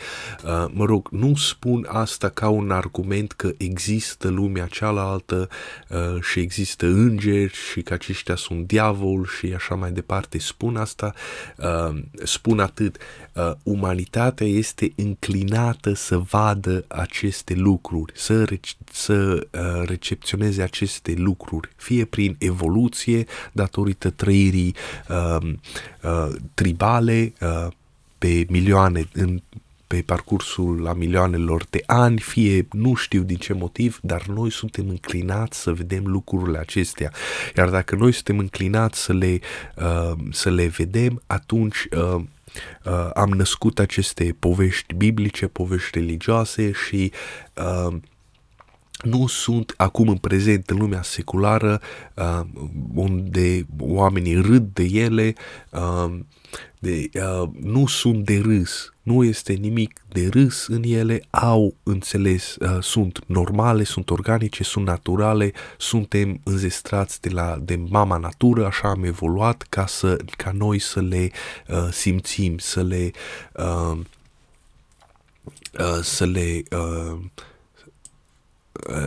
[0.44, 5.48] Uh, mă rog, nu spun asta ca un argument că există lumea cealaltă
[5.88, 10.38] uh, și există îngeri și că aceștia sunt diavol și așa mai departe.
[10.38, 11.14] Spun asta,
[11.56, 12.96] uh, spun atât,
[13.34, 21.34] uh, umanitatea este înclinată să vadă aceste lucruri, să, rece- să uh, recepționeze aceste lucruri
[21.38, 24.74] lucruri, fie prin evoluție datorită trăirii
[25.08, 25.52] uh,
[26.02, 27.66] uh, tribale uh,
[28.18, 29.40] pe milioane în
[29.86, 34.88] pe parcursul la milioanelor de ani, fie nu știu din ce motiv, dar noi suntem
[34.88, 37.12] înclinați să vedem lucrurile acestea.
[37.56, 39.40] Iar dacă noi suntem înclinați să le,
[39.76, 42.22] uh, să le vedem, atunci uh,
[42.84, 47.12] uh, am născut aceste povești biblice, povești religioase și
[47.54, 47.96] uh,
[49.02, 51.80] nu sunt acum în prezent în lumea seculară
[52.14, 52.40] uh,
[52.94, 55.34] unde oamenii râd de ele,
[55.70, 56.18] uh,
[56.78, 62.56] de, uh, nu sunt de râs, nu este nimic de râs în ele, au înțeles,
[62.60, 68.88] uh, sunt normale, sunt organice, sunt naturale, suntem înzestrați de, la, de mama natură, așa
[68.88, 71.30] am evoluat ca, să, ca noi să le
[71.68, 73.10] uh, simțim, să le
[73.52, 73.98] uh,
[75.78, 77.22] uh, să le uh, Uh,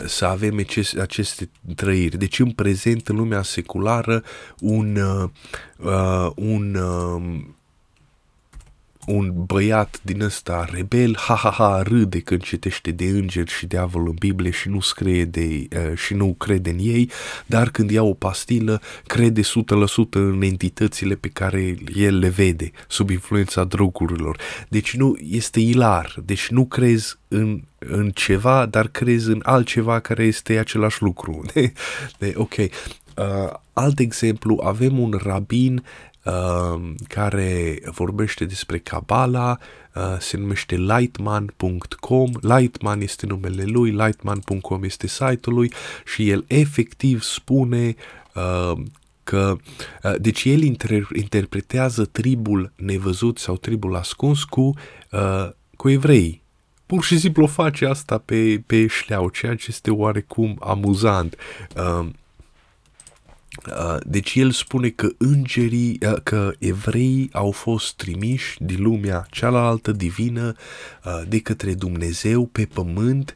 [0.05, 2.17] să avem aceste, aceste trăiri.
[2.17, 4.23] Deci în prezent, în lumea seculară,
[4.59, 5.29] un, uh,
[5.77, 7.41] uh un uh,
[9.09, 14.07] un băiat din ăsta rebel, ha, ha, ha, râde când citește de îngeri și diavol
[14.07, 17.11] în Biblie și nu scrie de, uh, și nu crede în ei,
[17.45, 19.45] dar când ia o pastilă, crede 100%
[20.09, 24.37] în entitățile pe care el le vede sub influența drogurilor.
[24.69, 30.23] Deci nu, este ilar, deci nu crezi în, în ceva, dar crezi în altceva care
[30.23, 31.41] este același lucru.
[31.53, 31.73] De,
[32.17, 32.55] de, ok.
[32.57, 35.83] Uh, alt exemplu, avem un rabin
[36.23, 39.57] uh, care vorbește despre Kabbalah,
[39.95, 45.73] uh, se numește lightman.com, Lightman este numele lui, lightman.com este site-ul lui
[46.05, 47.95] și el efectiv spune
[48.35, 48.81] uh,
[49.23, 49.57] că,
[50.03, 54.73] uh, deci el inter- interpretează tribul nevăzut sau tribul ascuns cu,
[55.11, 56.41] uh, cu evrei.
[56.85, 61.35] Pur și simplu face asta pe, pe șleau, ceea ce este oarecum amuzant.
[61.75, 62.07] Uh, Uh,
[64.03, 70.53] deci el spune că îngerii, uh, că evreii au fost trimiși din lumea cealaltă divină
[71.05, 73.35] uh, de către Dumnezeu pe pământ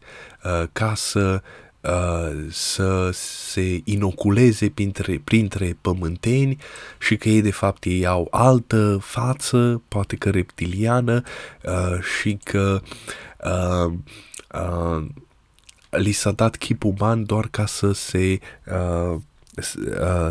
[0.71, 1.41] ca să
[2.49, 6.57] să se inoculeze printre, printre pământeni
[6.99, 11.23] și că ei de fapt ei au altă față, poate că reptiliană
[12.19, 12.81] și că
[13.43, 13.93] uh,
[14.53, 15.05] uh,
[15.89, 19.21] li s-a dat chip uman doar ca să se uh, uh,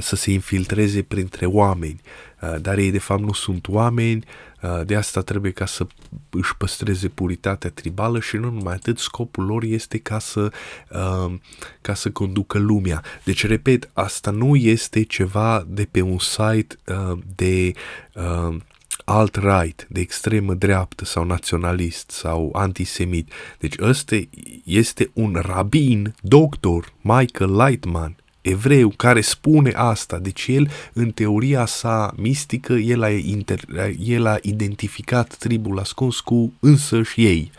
[0.01, 2.01] să se infiltreze printre oameni,
[2.41, 4.25] uh, dar ei de fapt nu sunt oameni,
[4.63, 5.87] uh, de asta trebuie ca să
[6.31, 10.53] își păstreze puritatea tribală și nu numai atât, scopul lor este ca să,
[10.91, 11.35] uh,
[11.81, 13.03] ca să conducă lumea.
[13.25, 17.73] Deci, repet, asta nu este ceva de pe un site uh, de
[18.15, 18.57] uh,
[19.05, 23.33] alt-right, de extremă dreaptă sau naționalist sau antisemit.
[23.59, 24.17] Deci ăsta
[24.65, 30.19] este un rabin, doctor, Michael Lightman, evreu, care spune asta.
[30.19, 33.61] Deci el, în teoria sa mistică, el a, inter,
[33.99, 37.51] el a identificat tribul ascuns cu însăși ei.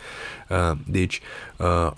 [0.48, 1.20] Uh, deci,
[1.56, 1.90] uh,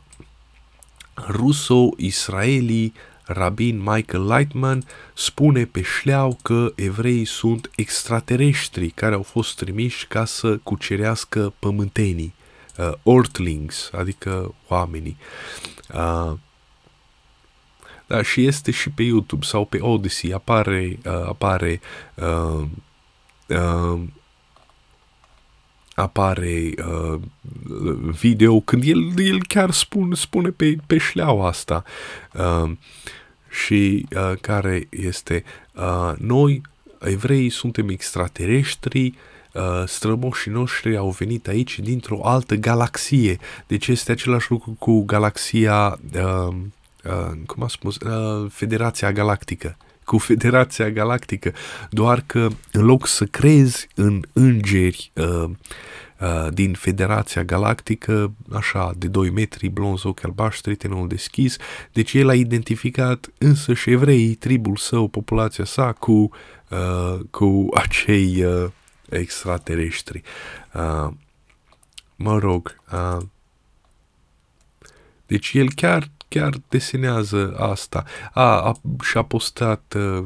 [1.29, 2.93] ruso-israelii
[3.25, 4.85] rabin Michael Lightman
[5.15, 12.35] spune pe șleau că evreii sunt extraterestri care au fost trimiși ca să cucerească pământenii,
[12.79, 15.17] uh, ortlings, adică oamenii.
[15.95, 16.33] Uh,
[18.07, 21.81] da, și este și pe YouTube sau pe Odyssey, apare, uh, apare
[22.15, 22.65] uh,
[23.49, 24.01] uh,
[25.95, 27.21] apare uh,
[28.21, 31.85] video când el, el chiar spun, spune pe, pe șleaua asta
[32.33, 32.71] uh,
[33.51, 35.45] și uh, care este
[35.75, 36.63] uh, noi
[37.01, 39.15] evrei suntem extraterestri
[39.53, 43.39] uh, strămoșii noștri au venit aici dintr-o altă galaxie.
[43.67, 46.57] Deci este același lucru cu galaxia uh,
[47.07, 49.77] uh, cum a spus uh, Federația Galactică
[50.07, 51.53] cu Federația Galactică,
[51.91, 55.45] doar că în loc să crezi în îngeri uh,
[56.21, 61.57] uh, din Federația Galactică, așa, de 2 metri, blonz, ochi albaștri, tenul deschis,
[61.93, 66.31] deci el a identificat însă și evreii, tribul său, populația sa, cu,
[66.69, 68.71] uh, cu acei uh,
[69.09, 70.23] extraterestri.
[70.75, 71.13] Uh,
[72.17, 73.23] mă rog, uh,
[75.27, 78.05] deci el chiar chiar desenează asta.
[78.33, 78.73] A, a
[79.03, 80.25] și-a postat uh,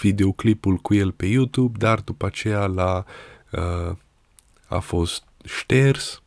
[0.00, 3.04] videoclipul cu el pe YouTube, dar după aceea la
[3.50, 3.96] uh,
[4.68, 6.22] a fost șters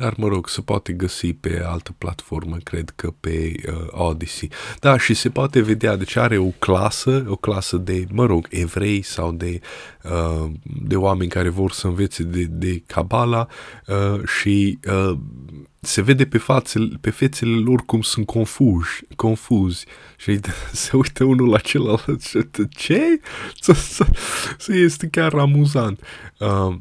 [0.00, 4.50] Dar, mă rog, se poate găsi pe altă platformă, cred că pe uh, Odyssey.
[4.78, 9.02] Da, și se poate vedea, deci are o clasă, o clasă de, mă rog, evrei
[9.02, 9.60] sau de,
[10.02, 13.46] uh, de oameni care vor să învețe de, de Kabbalah
[13.86, 15.18] uh, și uh,
[15.80, 19.84] se vede pe, fațele, pe fețele lor cum sunt confuzi, confuzi
[20.16, 20.40] și
[20.72, 22.38] se uită unul la celălalt și
[22.70, 23.20] ce?
[23.54, 23.80] Ce?
[24.66, 26.00] Este chiar amuzant.
[26.38, 26.74] Uh,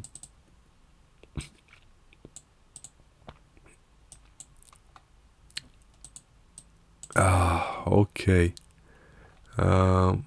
[7.13, 8.19] Ah, ok.
[9.57, 10.17] Uh,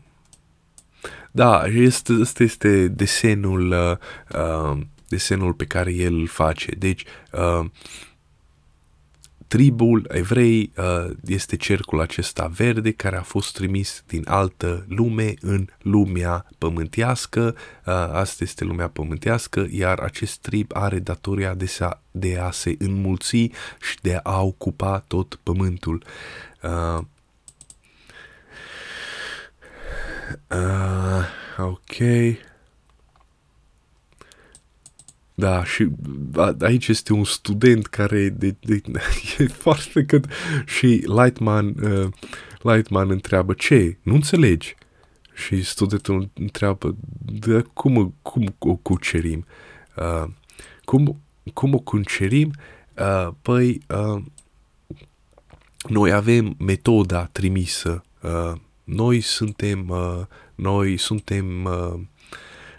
[1.31, 3.97] da, este, ăsta este desenul, uh,
[4.39, 6.75] uh, desenul pe care el îl face.
[6.79, 7.65] Deci, uh,
[9.53, 15.67] tribul evrei uh, este cercul acesta verde care a fost trimis din altă lume în
[15.83, 17.55] lumea pământească.
[17.87, 22.75] Uh, asta este lumea pământească, iar acest trib are datoria de, sa, de a se
[22.79, 23.51] înmulți
[23.81, 26.05] și de a ocupa tot pământul.
[26.63, 27.05] Uh,
[30.51, 31.25] uh,
[31.59, 31.97] ok.
[35.35, 35.89] Da, și
[36.61, 38.81] aici este un student care de, de,
[39.39, 40.27] e foarte cât
[40.67, 42.09] și Lightman, uh,
[42.61, 43.99] Lightman întreabă ce?
[44.03, 44.75] Nu înțelegi?
[45.35, 49.47] Și studentul întreabă de cum, cum o cucerim?
[49.97, 50.25] Uh,
[50.85, 51.21] cum,
[51.53, 52.53] cum o cucerim?
[52.99, 54.23] Uh, păi, uh,
[55.89, 58.05] noi avem metoda trimisă.
[58.23, 58.53] Uh,
[58.85, 60.21] noi suntem, uh,
[60.55, 62.01] noi suntem, uh,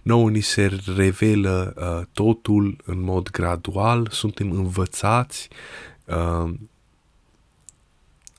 [0.03, 5.49] nouă ni se revelă uh, totul în mod gradual, suntem învățați,
[6.05, 6.49] uh,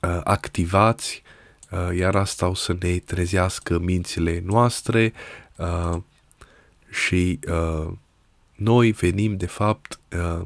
[0.01, 1.23] uh, activați,
[1.71, 5.13] uh, iar asta o să ne trezească mințile noastre
[5.55, 5.97] uh,
[6.89, 7.91] și uh,
[8.55, 10.41] noi venim de fapt uh,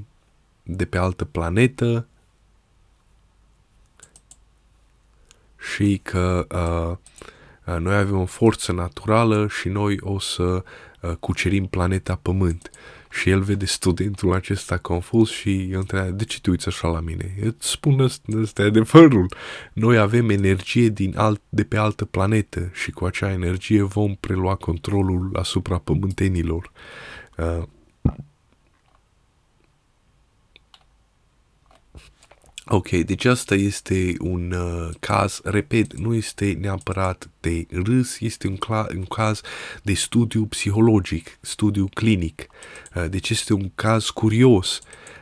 [0.63, 2.07] de pe altă planetă,
[5.73, 6.97] și că uh,
[7.73, 10.61] uh, noi avem o forță naturală și noi o să uh,
[11.19, 12.69] cucerim planeta Pământ.
[13.11, 16.99] Și el vede studentul acesta confuz și îl întreabă, de ce te uiți așa la
[16.99, 17.35] mine?
[17.41, 17.99] Eu îți spun
[18.41, 19.33] ăsta e adevărul.
[19.73, 24.55] Noi avem energie din alt, de pe altă planetă și cu acea energie vom prelua
[24.55, 26.71] controlul asupra pământenilor.
[27.37, 27.63] Uh,
[32.71, 38.55] Ok, deci asta este un uh, caz, repet, nu este neapărat de râs, este un,
[38.55, 39.41] cla- un caz
[39.83, 42.47] de studiu psihologic, studiu clinic.
[42.95, 44.79] Uh, deci este un caz curios.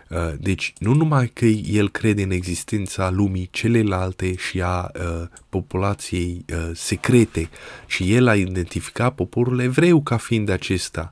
[0.10, 6.46] Uh, deci nu numai că el crede în existența lumii celelalte și a uh, populației
[6.54, 7.50] uh, secrete,
[7.88, 11.12] ci el a identificat poporul evreu ca fiind acesta.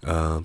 [0.00, 0.40] Uh,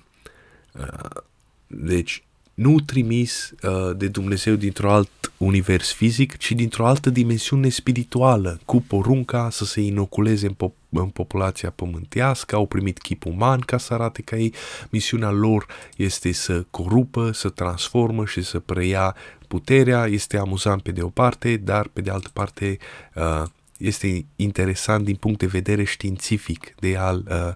[0.73, 1.21] uh,
[1.67, 2.23] deci
[2.60, 8.82] nu trimis uh, de Dumnezeu dintr-un alt univers fizic, ci dintr-o altă dimensiune spirituală, cu
[8.82, 13.93] porunca să se inoculeze în, pop- în populația pământească, au primit chip uman ca să
[13.93, 14.53] arate ca ei.
[14.89, 19.16] Misiunea lor este să corupă, să transformă și să preia
[19.47, 20.05] puterea.
[20.05, 22.78] Este amuzant pe de o parte, dar pe de altă parte
[23.16, 23.43] uh,
[23.78, 27.53] este interesant din punct de vedere științific de a-l uh,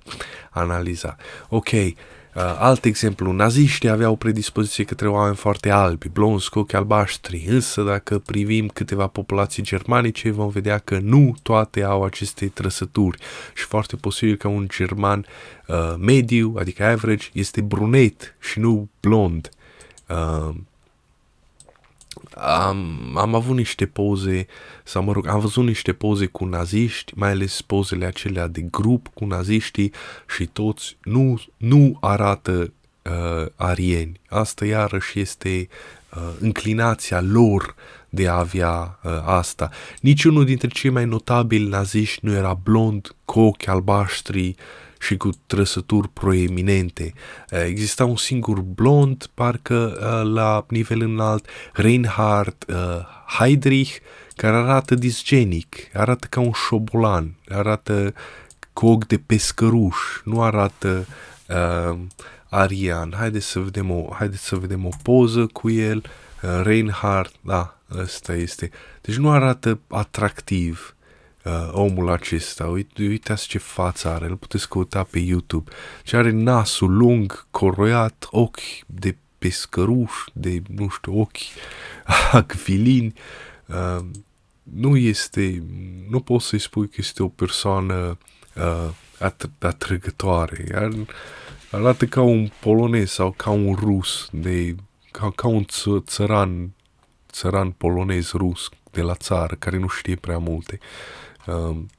[0.49, 1.15] analiza.
[1.49, 1.91] Ok, Uh,
[2.35, 8.19] alt exemplu, naziștii aveau predispoziție către oameni foarte albi, blonzi, cu ochi albaștri, însă dacă
[8.19, 13.17] privim câteva populații germanice vom vedea că nu toate au aceste trăsături
[13.55, 15.25] și foarte posibil că un german
[15.67, 19.49] uh, mediu, adică average, este brunet și nu blond.
[20.09, 20.55] Uh,
[22.35, 24.47] am, am avut niște poze,
[24.83, 29.07] sau mă rog, am văzut niște poze cu naziști, mai ales pozele acelea de grup
[29.13, 29.91] cu naziștii
[30.35, 34.19] și toți nu, nu arată uh, arieni.
[34.29, 35.67] Asta iarăși este
[36.15, 37.75] uh, înclinația lor
[38.09, 39.69] de a avea uh, asta.
[40.01, 44.55] Niciunul dintre cei mai notabili naziști nu era blond, cu ochi albaștri, uh,
[45.03, 47.13] și cu trăsături proeminente.
[47.49, 52.75] Eh, exista un singur blond, parcă eh, la nivel înalt, Reinhard eh,
[53.37, 53.95] Heydrich,
[54.35, 58.13] care arată disgenic, arată ca un șobolan, arată
[58.73, 61.05] cu ochi de pescăruș, nu arată
[61.47, 61.97] uh,
[62.49, 63.13] arian.
[63.17, 66.03] Haideți să vedem o, haideți să vedem o poză cu el.
[66.41, 68.71] Uh, Reinhard, da, ăsta este.
[69.01, 70.92] Deci nu arată atractiv
[71.43, 72.65] uh, omul acesta.
[72.65, 75.71] Uite, uitați ce față are, îl puteți căuta pe YouTube.
[76.03, 81.37] Și are nasul lung, coroiat, ochi de pescăruș, de, nu știu, ochi
[82.31, 83.13] acvilini.
[83.65, 84.05] Uh,
[84.63, 85.63] nu este,
[86.09, 88.17] nu poți să-i spui că este o persoană
[88.55, 88.89] uh,
[89.19, 90.65] at- atrăgătoare.
[90.71, 90.91] Iar
[91.71, 94.75] arată ca un polonez sau ca un rus, de,
[95.11, 96.71] ca, ca un ță, țăran,
[97.31, 100.79] țăran polonez rus de la țară, care nu știe prea multe.
[101.47, 101.89] Uh, Um,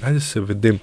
[0.00, 0.80] haideți să vedem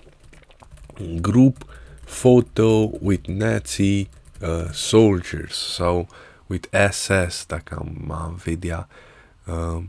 [1.00, 1.66] un grup
[2.04, 4.10] photo with Nazi
[4.42, 6.08] uh, soldiers sau
[6.48, 8.88] with SS, dacă am, am vedea.
[9.46, 9.84] Uh,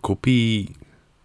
[0.00, 0.76] copiii,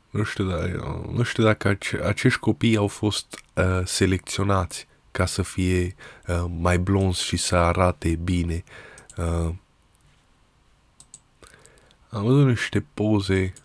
[0.09, 0.65] nu știu, da,
[1.11, 5.95] nu știu dacă ace- acești copii au fost uh, selecționați ca să fie
[6.27, 8.63] uh, mai blonzi și să arate bine.
[9.17, 9.53] Uh,
[12.09, 13.64] am văzut niște poze da,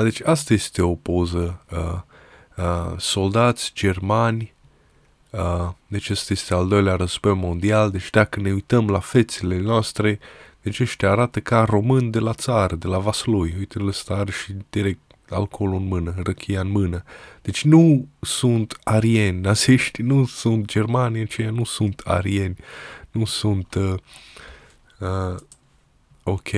[0.00, 1.64] deci asta este o poză.
[1.72, 2.00] Uh,
[2.56, 4.54] uh, soldați germani,
[5.30, 10.18] uh, deci asta este al doilea război mondial, deci dacă ne uităm la fețele noastre,
[10.62, 13.54] deci ăștia arată ca român de la țară, de la Vaslui.
[13.58, 17.02] Uite, ăsta are și direct alcoolul în mână, răchia în mână.
[17.42, 22.56] Deci nu sunt arieni, naziști nu sunt germani, aceia nu sunt arieni,
[23.10, 23.74] nu sunt...
[23.74, 23.94] Uh,
[25.00, 25.36] uh,
[26.22, 26.48] ok.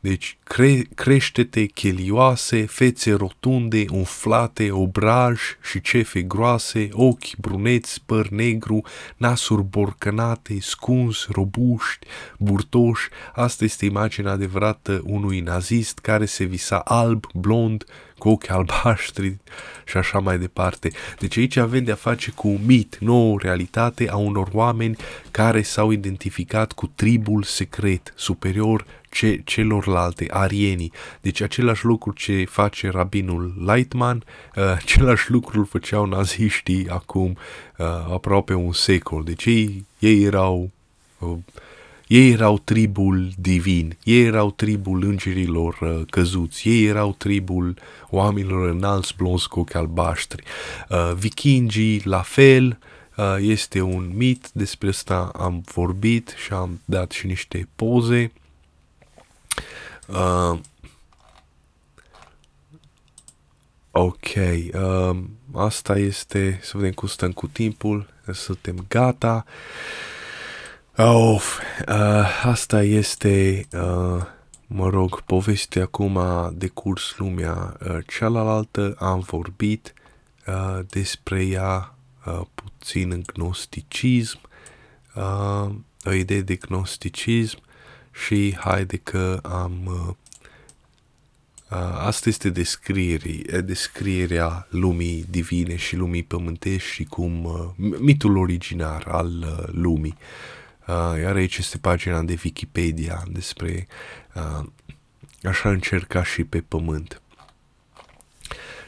[0.00, 8.80] Deci cre- crește-te chelioase, fețe rotunde, umflate, obraj și cefe groase, ochi bruneți, păr negru,
[9.16, 12.06] nasuri borcănate, scuns, robuști,
[12.38, 13.08] burtoși.
[13.34, 17.84] Asta este imaginea adevărată unui nazist care se visa alb, blond,
[18.18, 19.36] cu ochi albaștri
[19.84, 20.90] și așa mai departe.
[21.18, 24.96] Deci aici avem de-a face cu un mit, nu o realitate a unor oameni
[25.30, 30.92] care s-au identificat cu tribul secret, superior ce, celorlalte, arienii.
[31.20, 34.24] Deci același lucru ce face rabinul Lightman,
[34.56, 37.36] uh, același lucru îl făceau naziștii acum
[37.76, 39.24] uh, aproape un secol.
[39.24, 40.70] Deci ei, ei erau
[41.18, 41.36] uh,
[42.08, 47.76] ei erau tribul divin, ei erau tribul îngerilor uh, căzuți, ei erau tribul
[48.10, 50.42] oamenilor înalți blonzi cu ochi albaștri.
[50.88, 52.78] Uh, vikingii, la fel,
[53.16, 58.32] uh, este un mit, despre asta am vorbit și am dat și niște poze.
[60.06, 60.58] Uh,
[63.90, 64.26] ok,
[64.74, 65.16] uh,
[65.54, 69.44] asta este, să vedem cum stăm cu timpul, suntem gata.
[71.00, 74.22] Of, uh, asta este, uh,
[74.66, 77.76] mă rog, povestea acum a decurs lumea.
[77.88, 79.94] Uh, cealaltă am vorbit
[80.46, 81.94] uh, despre ea
[82.26, 84.40] uh, puțin în gnosticism,
[85.14, 85.70] uh,
[86.04, 87.58] o idee de gnosticism
[88.12, 90.14] și haide că am uh,
[91.70, 99.06] uh, asta este descriere, descrierea lumii divine și lumii pământești și cum uh, mitul originar
[99.08, 100.16] al uh, lumii.
[100.18, 100.57] Uh,
[101.20, 103.86] iar aici este pagina de Wikipedia despre
[104.34, 104.66] uh,
[105.42, 107.22] așa încerca și pe pământ.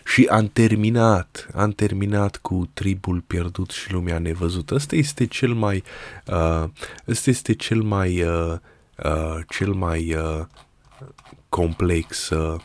[0.04, 4.74] Și am terminat, am terminat cu tribul pierdut și lumea nevăzută.
[4.74, 5.82] Ăsta este cel mai,
[6.26, 6.64] uh,
[7.08, 8.56] ăsta este cel mai, uh,
[9.04, 10.46] uh, cel mai uh,
[11.48, 12.60] complex, uh,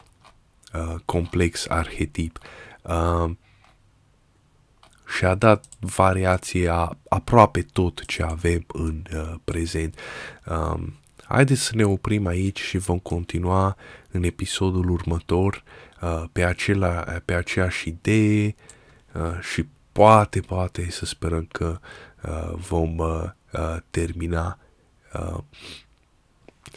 [0.74, 2.40] uh, complex arhetip.
[2.82, 3.32] Uh,
[5.08, 10.00] și a dat variație a aproape tot ce avem în uh, prezent.
[10.46, 10.94] Um,
[11.24, 13.78] haideți să ne oprim aici și vom continua
[14.12, 15.64] în episodul următor
[16.02, 18.56] uh, pe, acela, pe aceeași idee
[19.14, 21.80] uh, și poate, poate să sperăm că
[22.24, 24.60] uh, vom uh, uh, termina
[25.14, 25.38] uh,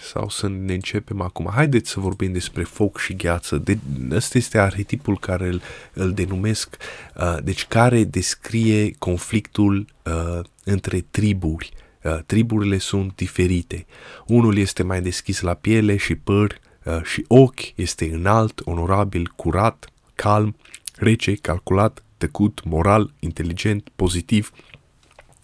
[0.00, 1.50] sau să ne începem acum.
[1.54, 3.56] Haideți să vorbim despre foc și gheață.
[3.56, 3.78] De,
[4.10, 5.60] ăsta este arhetipul care îl,
[5.92, 6.76] îl denumesc,
[7.16, 11.72] uh, deci care descrie conflictul uh, între triburi.
[12.02, 13.86] Uh, triburile sunt diferite.
[14.26, 19.86] Unul este mai deschis la piele și păr uh, și ochi, este înalt, onorabil, curat,
[20.14, 20.56] calm,
[20.96, 24.52] rece, calculat, tăcut, moral, inteligent, pozitiv,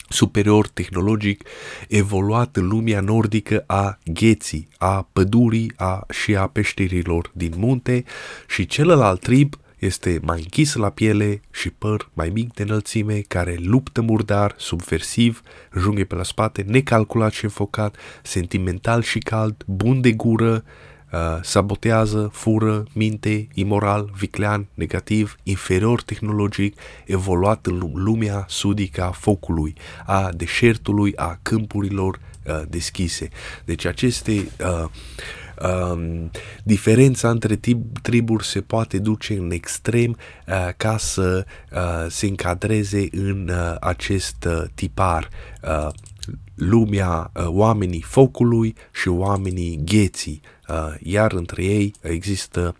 [0.08, 1.48] superior tehnologic
[1.88, 8.04] evoluat în lumea nordică a gheții, a pădurii a, și a peșterilor din munte
[8.48, 13.56] și celălalt trib este mai închis la piele și păr mai mic de înălțime, care
[13.60, 15.42] luptă murdar, subversiv,
[15.78, 20.93] junghe pe la spate, necalculat și înfocat, sentimental și cald, bun de gură, uh,
[21.42, 29.74] sabotează, fură, minte, imoral, viclean, negativ, inferior tehnologic, evoluat în lumea sudică a focului,
[30.06, 33.28] a deșertului, a câmpurilor uh, deschise.
[33.64, 34.84] Deci aceste uh,
[35.92, 36.30] um,
[36.62, 37.60] diferența între
[38.02, 44.44] triburi se poate duce în extrem uh, ca să uh, se încadreze în uh, acest
[44.46, 45.28] uh, tipar.
[45.62, 45.88] Uh,
[46.54, 50.53] lumea, uh, oamenii focului și oamenii gheții, uh,
[51.02, 52.74] iar între ei există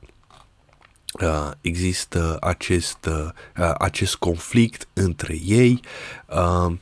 [1.20, 3.08] Uh, există acest,
[3.56, 5.80] uh, acest conflict între ei.
[6.28, 6.74] Uh,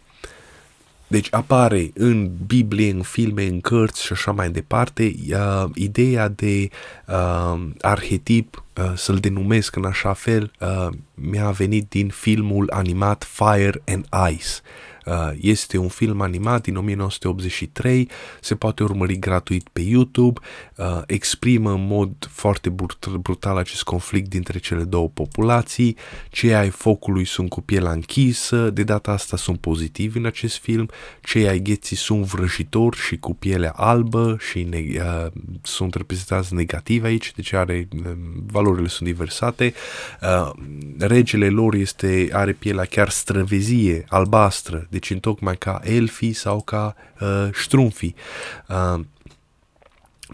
[1.13, 6.69] deci apare în Biblie, în filme, în cărți și așa mai departe uh, ideea de
[7.07, 13.83] uh, arhetip, uh, să-l denumesc în așa fel, uh, mi-a venit din filmul animat Fire
[13.87, 14.49] and Ice.
[15.07, 18.09] Uh, este un film animat din 1983,
[18.41, 20.41] se poate urmări gratuit pe YouTube,
[20.77, 22.75] uh, exprimă în mod foarte
[23.21, 25.97] brutal acest conflict dintre cele două populații,
[26.31, 30.89] cei ai focului sunt cu pielea închisă, de data asta sunt pozitivi în acest film,
[31.23, 35.27] cei ai gheții sunt vrăjitori și cu pielea albă și ne- uh,
[35.63, 37.89] sunt reprezentați negativ aici, deci are,
[38.47, 39.75] valorile sunt diversate,
[40.99, 47.49] regele lor este, are pielea chiar străvezie, albastră, deci întocmai ca elfii sau ca uh,
[47.53, 48.15] ștrumfii.
[48.69, 49.01] Uh,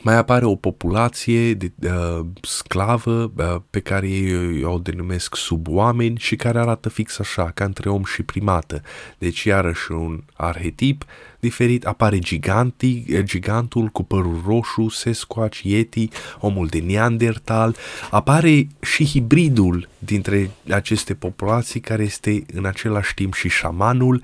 [0.02, 6.36] mai apare o populație de uh, sclavă uh, pe care ei o denumesc suboameni și
[6.36, 8.82] care arată fix așa, ca între om și primată.
[9.18, 11.04] Deci iarăși un arhetip
[11.40, 16.08] diferit, apare gigantii, gigantul cu părul roșu, Sasquatch, Yeti,
[16.40, 17.76] omul de Neandertal,
[18.10, 24.22] apare și hibridul dintre aceste populații care este în același timp și șamanul,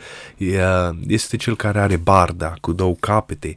[1.07, 3.55] este cel care are barda cu două capete,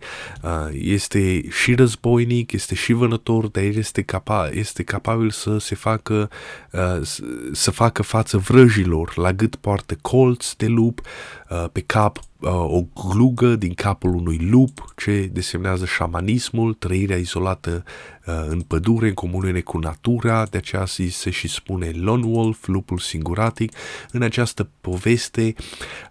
[0.71, 6.29] este și războinic, este și vânător, dar el este, capa- este capabil să se facă
[7.51, 11.01] să facă față vrăjilor, la gât poartă colți de lup,
[11.71, 17.83] pe cap uh, o glugă din capul unui lup ce desemnează șamanismul, trăirea izolată
[18.25, 22.97] uh, în pădure, în comuniune cu natura, de aceea se și spune lone wolf, lupul
[22.97, 23.71] singuratic.
[24.11, 25.55] În această poveste,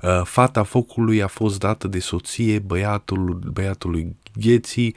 [0.02, 4.94] uh, fata focului a fost dată de soție băiatul, băiatului gheții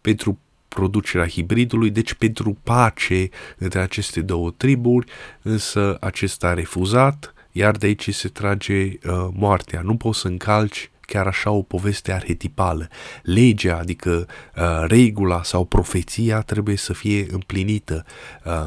[0.00, 3.28] pentru producerea hibridului, deci pentru pace
[3.58, 5.10] între aceste două triburi,
[5.42, 9.80] însă acesta a refuzat, iar de aici se trage uh, moartea.
[9.80, 12.88] Nu poți să încalci chiar așa o poveste arhetipală.
[13.22, 14.26] Legea, adică
[14.56, 18.04] uh, regula sau profeția trebuie să fie împlinită.
[18.44, 18.64] Uh,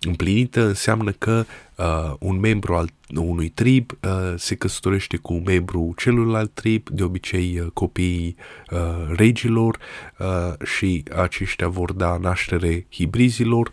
[0.00, 1.44] împlinită înseamnă că
[1.76, 7.02] uh, un membru al unui trib uh, se căsătorește cu un membru celuilalt trib, de
[7.02, 8.36] obicei uh, copiii
[8.70, 8.78] uh,
[9.16, 9.78] regilor
[10.18, 13.72] uh, și aceștia vor da naștere hibrizilor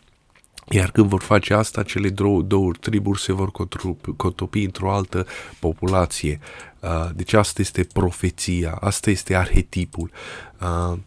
[0.72, 3.52] iar când vor face asta, cele două, două triburi se vor
[4.16, 5.26] cotopi într-o altă
[5.60, 6.40] populație.
[6.80, 10.12] Uh, deci asta este profeția, asta este arhetipul.
[10.62, 10.98] Uh,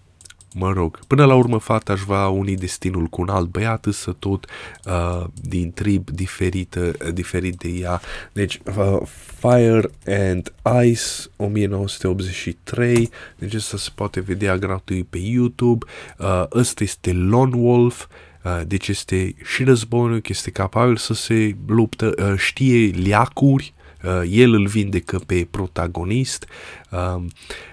[0.55, 4.17] mă rog, până la urmă fata își va uni destinul cu un alt băiat, însă
[4.19, 4.47] tot
[4.85, 8.01] uh, din trib diferită, diferit de ea.
[8.33, 8.99] Deci, uh,
[9.39, 10.53] Fire and
[10.85, 11.03] Ice
[11.37, 15.87] 1983, deci asta se poate vedea gratuit pe YouTube.
[16.19, 18.07] Uh, ăsta este Lone Wolf, uh,
[18.67, 23.75] deci este și războinic, este capabil să se luptă, uh, știe liacuri,
[24.05, 26.47] uh, el îl vindecă pe protagonist.
[26.91, 27.25] Uh,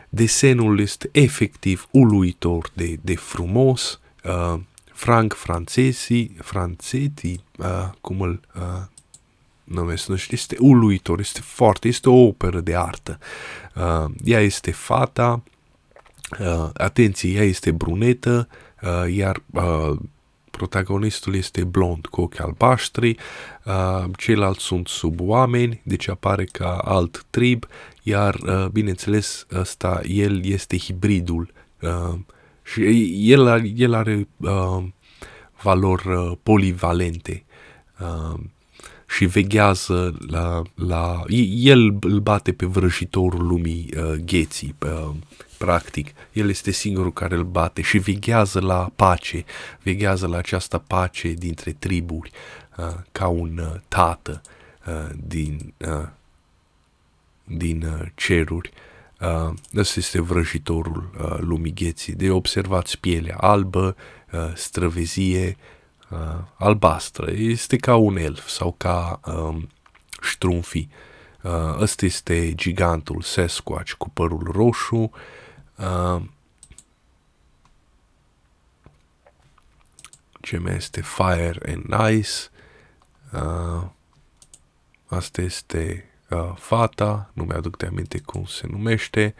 [0.09, 3.99] Desenul este efectiv uluitor de, de frumos.
[4.23, 4.59] Uh,
[4.93, 8.83] Frank Francesi, Francetti, uh, cum îl uh,
[9.63, 13.19] numesc, nu știu, este uluitor, este foarte, este o operă de artă.
[13.75, 15.43] Uh, ea este fata,
[16.39, 18.47] uh, atenție, ea este brunetă,
[18.81, 19.99] uh, iar uh,
[20.61, 23.17] protagonistul este blond cu ochi albaștri,
[23.65, 27.65] uh, ceilalți sunt sub oameni, deci apare ca alt trib,
[28.03, 31.51] iar, uh, bineînțeles, ăsta, el este hibridul
[31.81, 32.19] uh,
[32.63, 32.81] și
[33.31, 34.83] el, el are uh,
[35.61, 37.43] valori uh, polivalente
[37.99, 38.39] uh,
[39.15, 41.23] și veghează la, la...
[41.55, 45.09] El îl bate pe vrăjitorul lumii uh, gheții, uh,
[45.57, 46.13] practic.
[46.31, 49.45] El este singurul care îl bate și veghează la pace,
[49.83, 52.31] veghează la această pace dintre triburi,
[52.77, 54.41] uh, ca un uh, tată
[54.87, 55.73] uh, din...
[55.77, 56.07] Uh,
[57.43, 58.71] din uh, ceruri.
[59.21, 62.13] Uh, ăsta este vrăjitorul uh, lumii gheții.
[62.13, 63.95] De observați pielea albă,
[64.31, 65.80] uh, străvezie, uh,
[66.55, 67.31] albastră.
[67.31, 69.69] Este ca un elf sau ca um,
[70.21, 70.89] ștrumfii.
[71.41, 75.11] Uh, ăsta este gigantul Sasquatch cu părul roșu.
[75.75, 76.21] Uh,
[80.41, 82.29] ce mai este Fire and Ice.
[83.33, 83.83] Uh,
[85.07, 89.35] asta este uh, fata, nu mi-aduc de aminte cum se numește,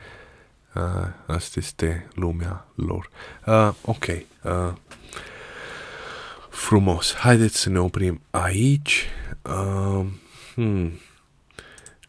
[0.74, 3.10] uh, asta este lumea lor.
[3.46, 4.06] Uh, ok,
[4.44, 4.74] uh,
[6.52, 7.16] frumos.
[7.16, 9.06] Haideți să ne oprim aici.
[9.42, 10.06] Uh,
[10.54, 10.92] hmm.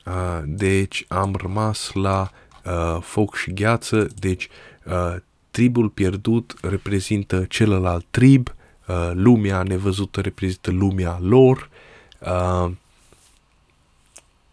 [0.06, 2.30] uh, deci am rămas la
[2.64, 4.48] uh, foc și gheață, deci
[4.84, 5.16] uh,
[5.50, 8.54] tribul pierdut reprezintă celălalt trib,
[8.86, 11.70] uh, lumea nevăzută reprezintă lumea lor,
[12.18, 12.70] uh,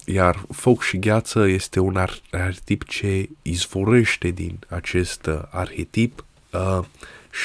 [0.05, 1.97] iar foc și gheață este un
[2.31, 6.79] arhetip ce izvorăște din acest uh, arhetip uh,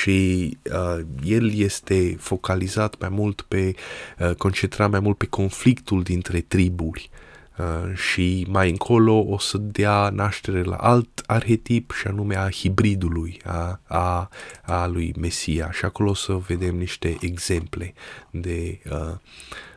[0.01, 3.75] și uh, el este focalizat mai mult pe,
[4.19, 7.11] uh, concentrat mai mult pe conflictul dintre triburi.
[7.59, 13.41] Uh, și mai încolo o să dea naștere la alt arhetip și anume a hibridului,
[13.45, 14.29] a, a,
[14.63, 17.95] a lui Mesia și acolo o să vedem niște exemple
[18.31, 19.15] de, uh,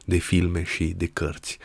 [0.06, 1.58] de filme și de cărți.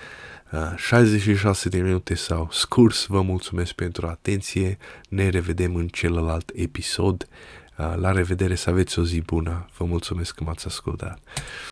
[0.52, 4.78] Uh, 66 de minute sau scurs, vă mulțumesc pentru atenție,
[5.08, 7.28] ne revedem în celălalt episod,
[7.76, 11.18] la revedere, să aveți o zi bună, vă mulțumesc că m-ați ascultat.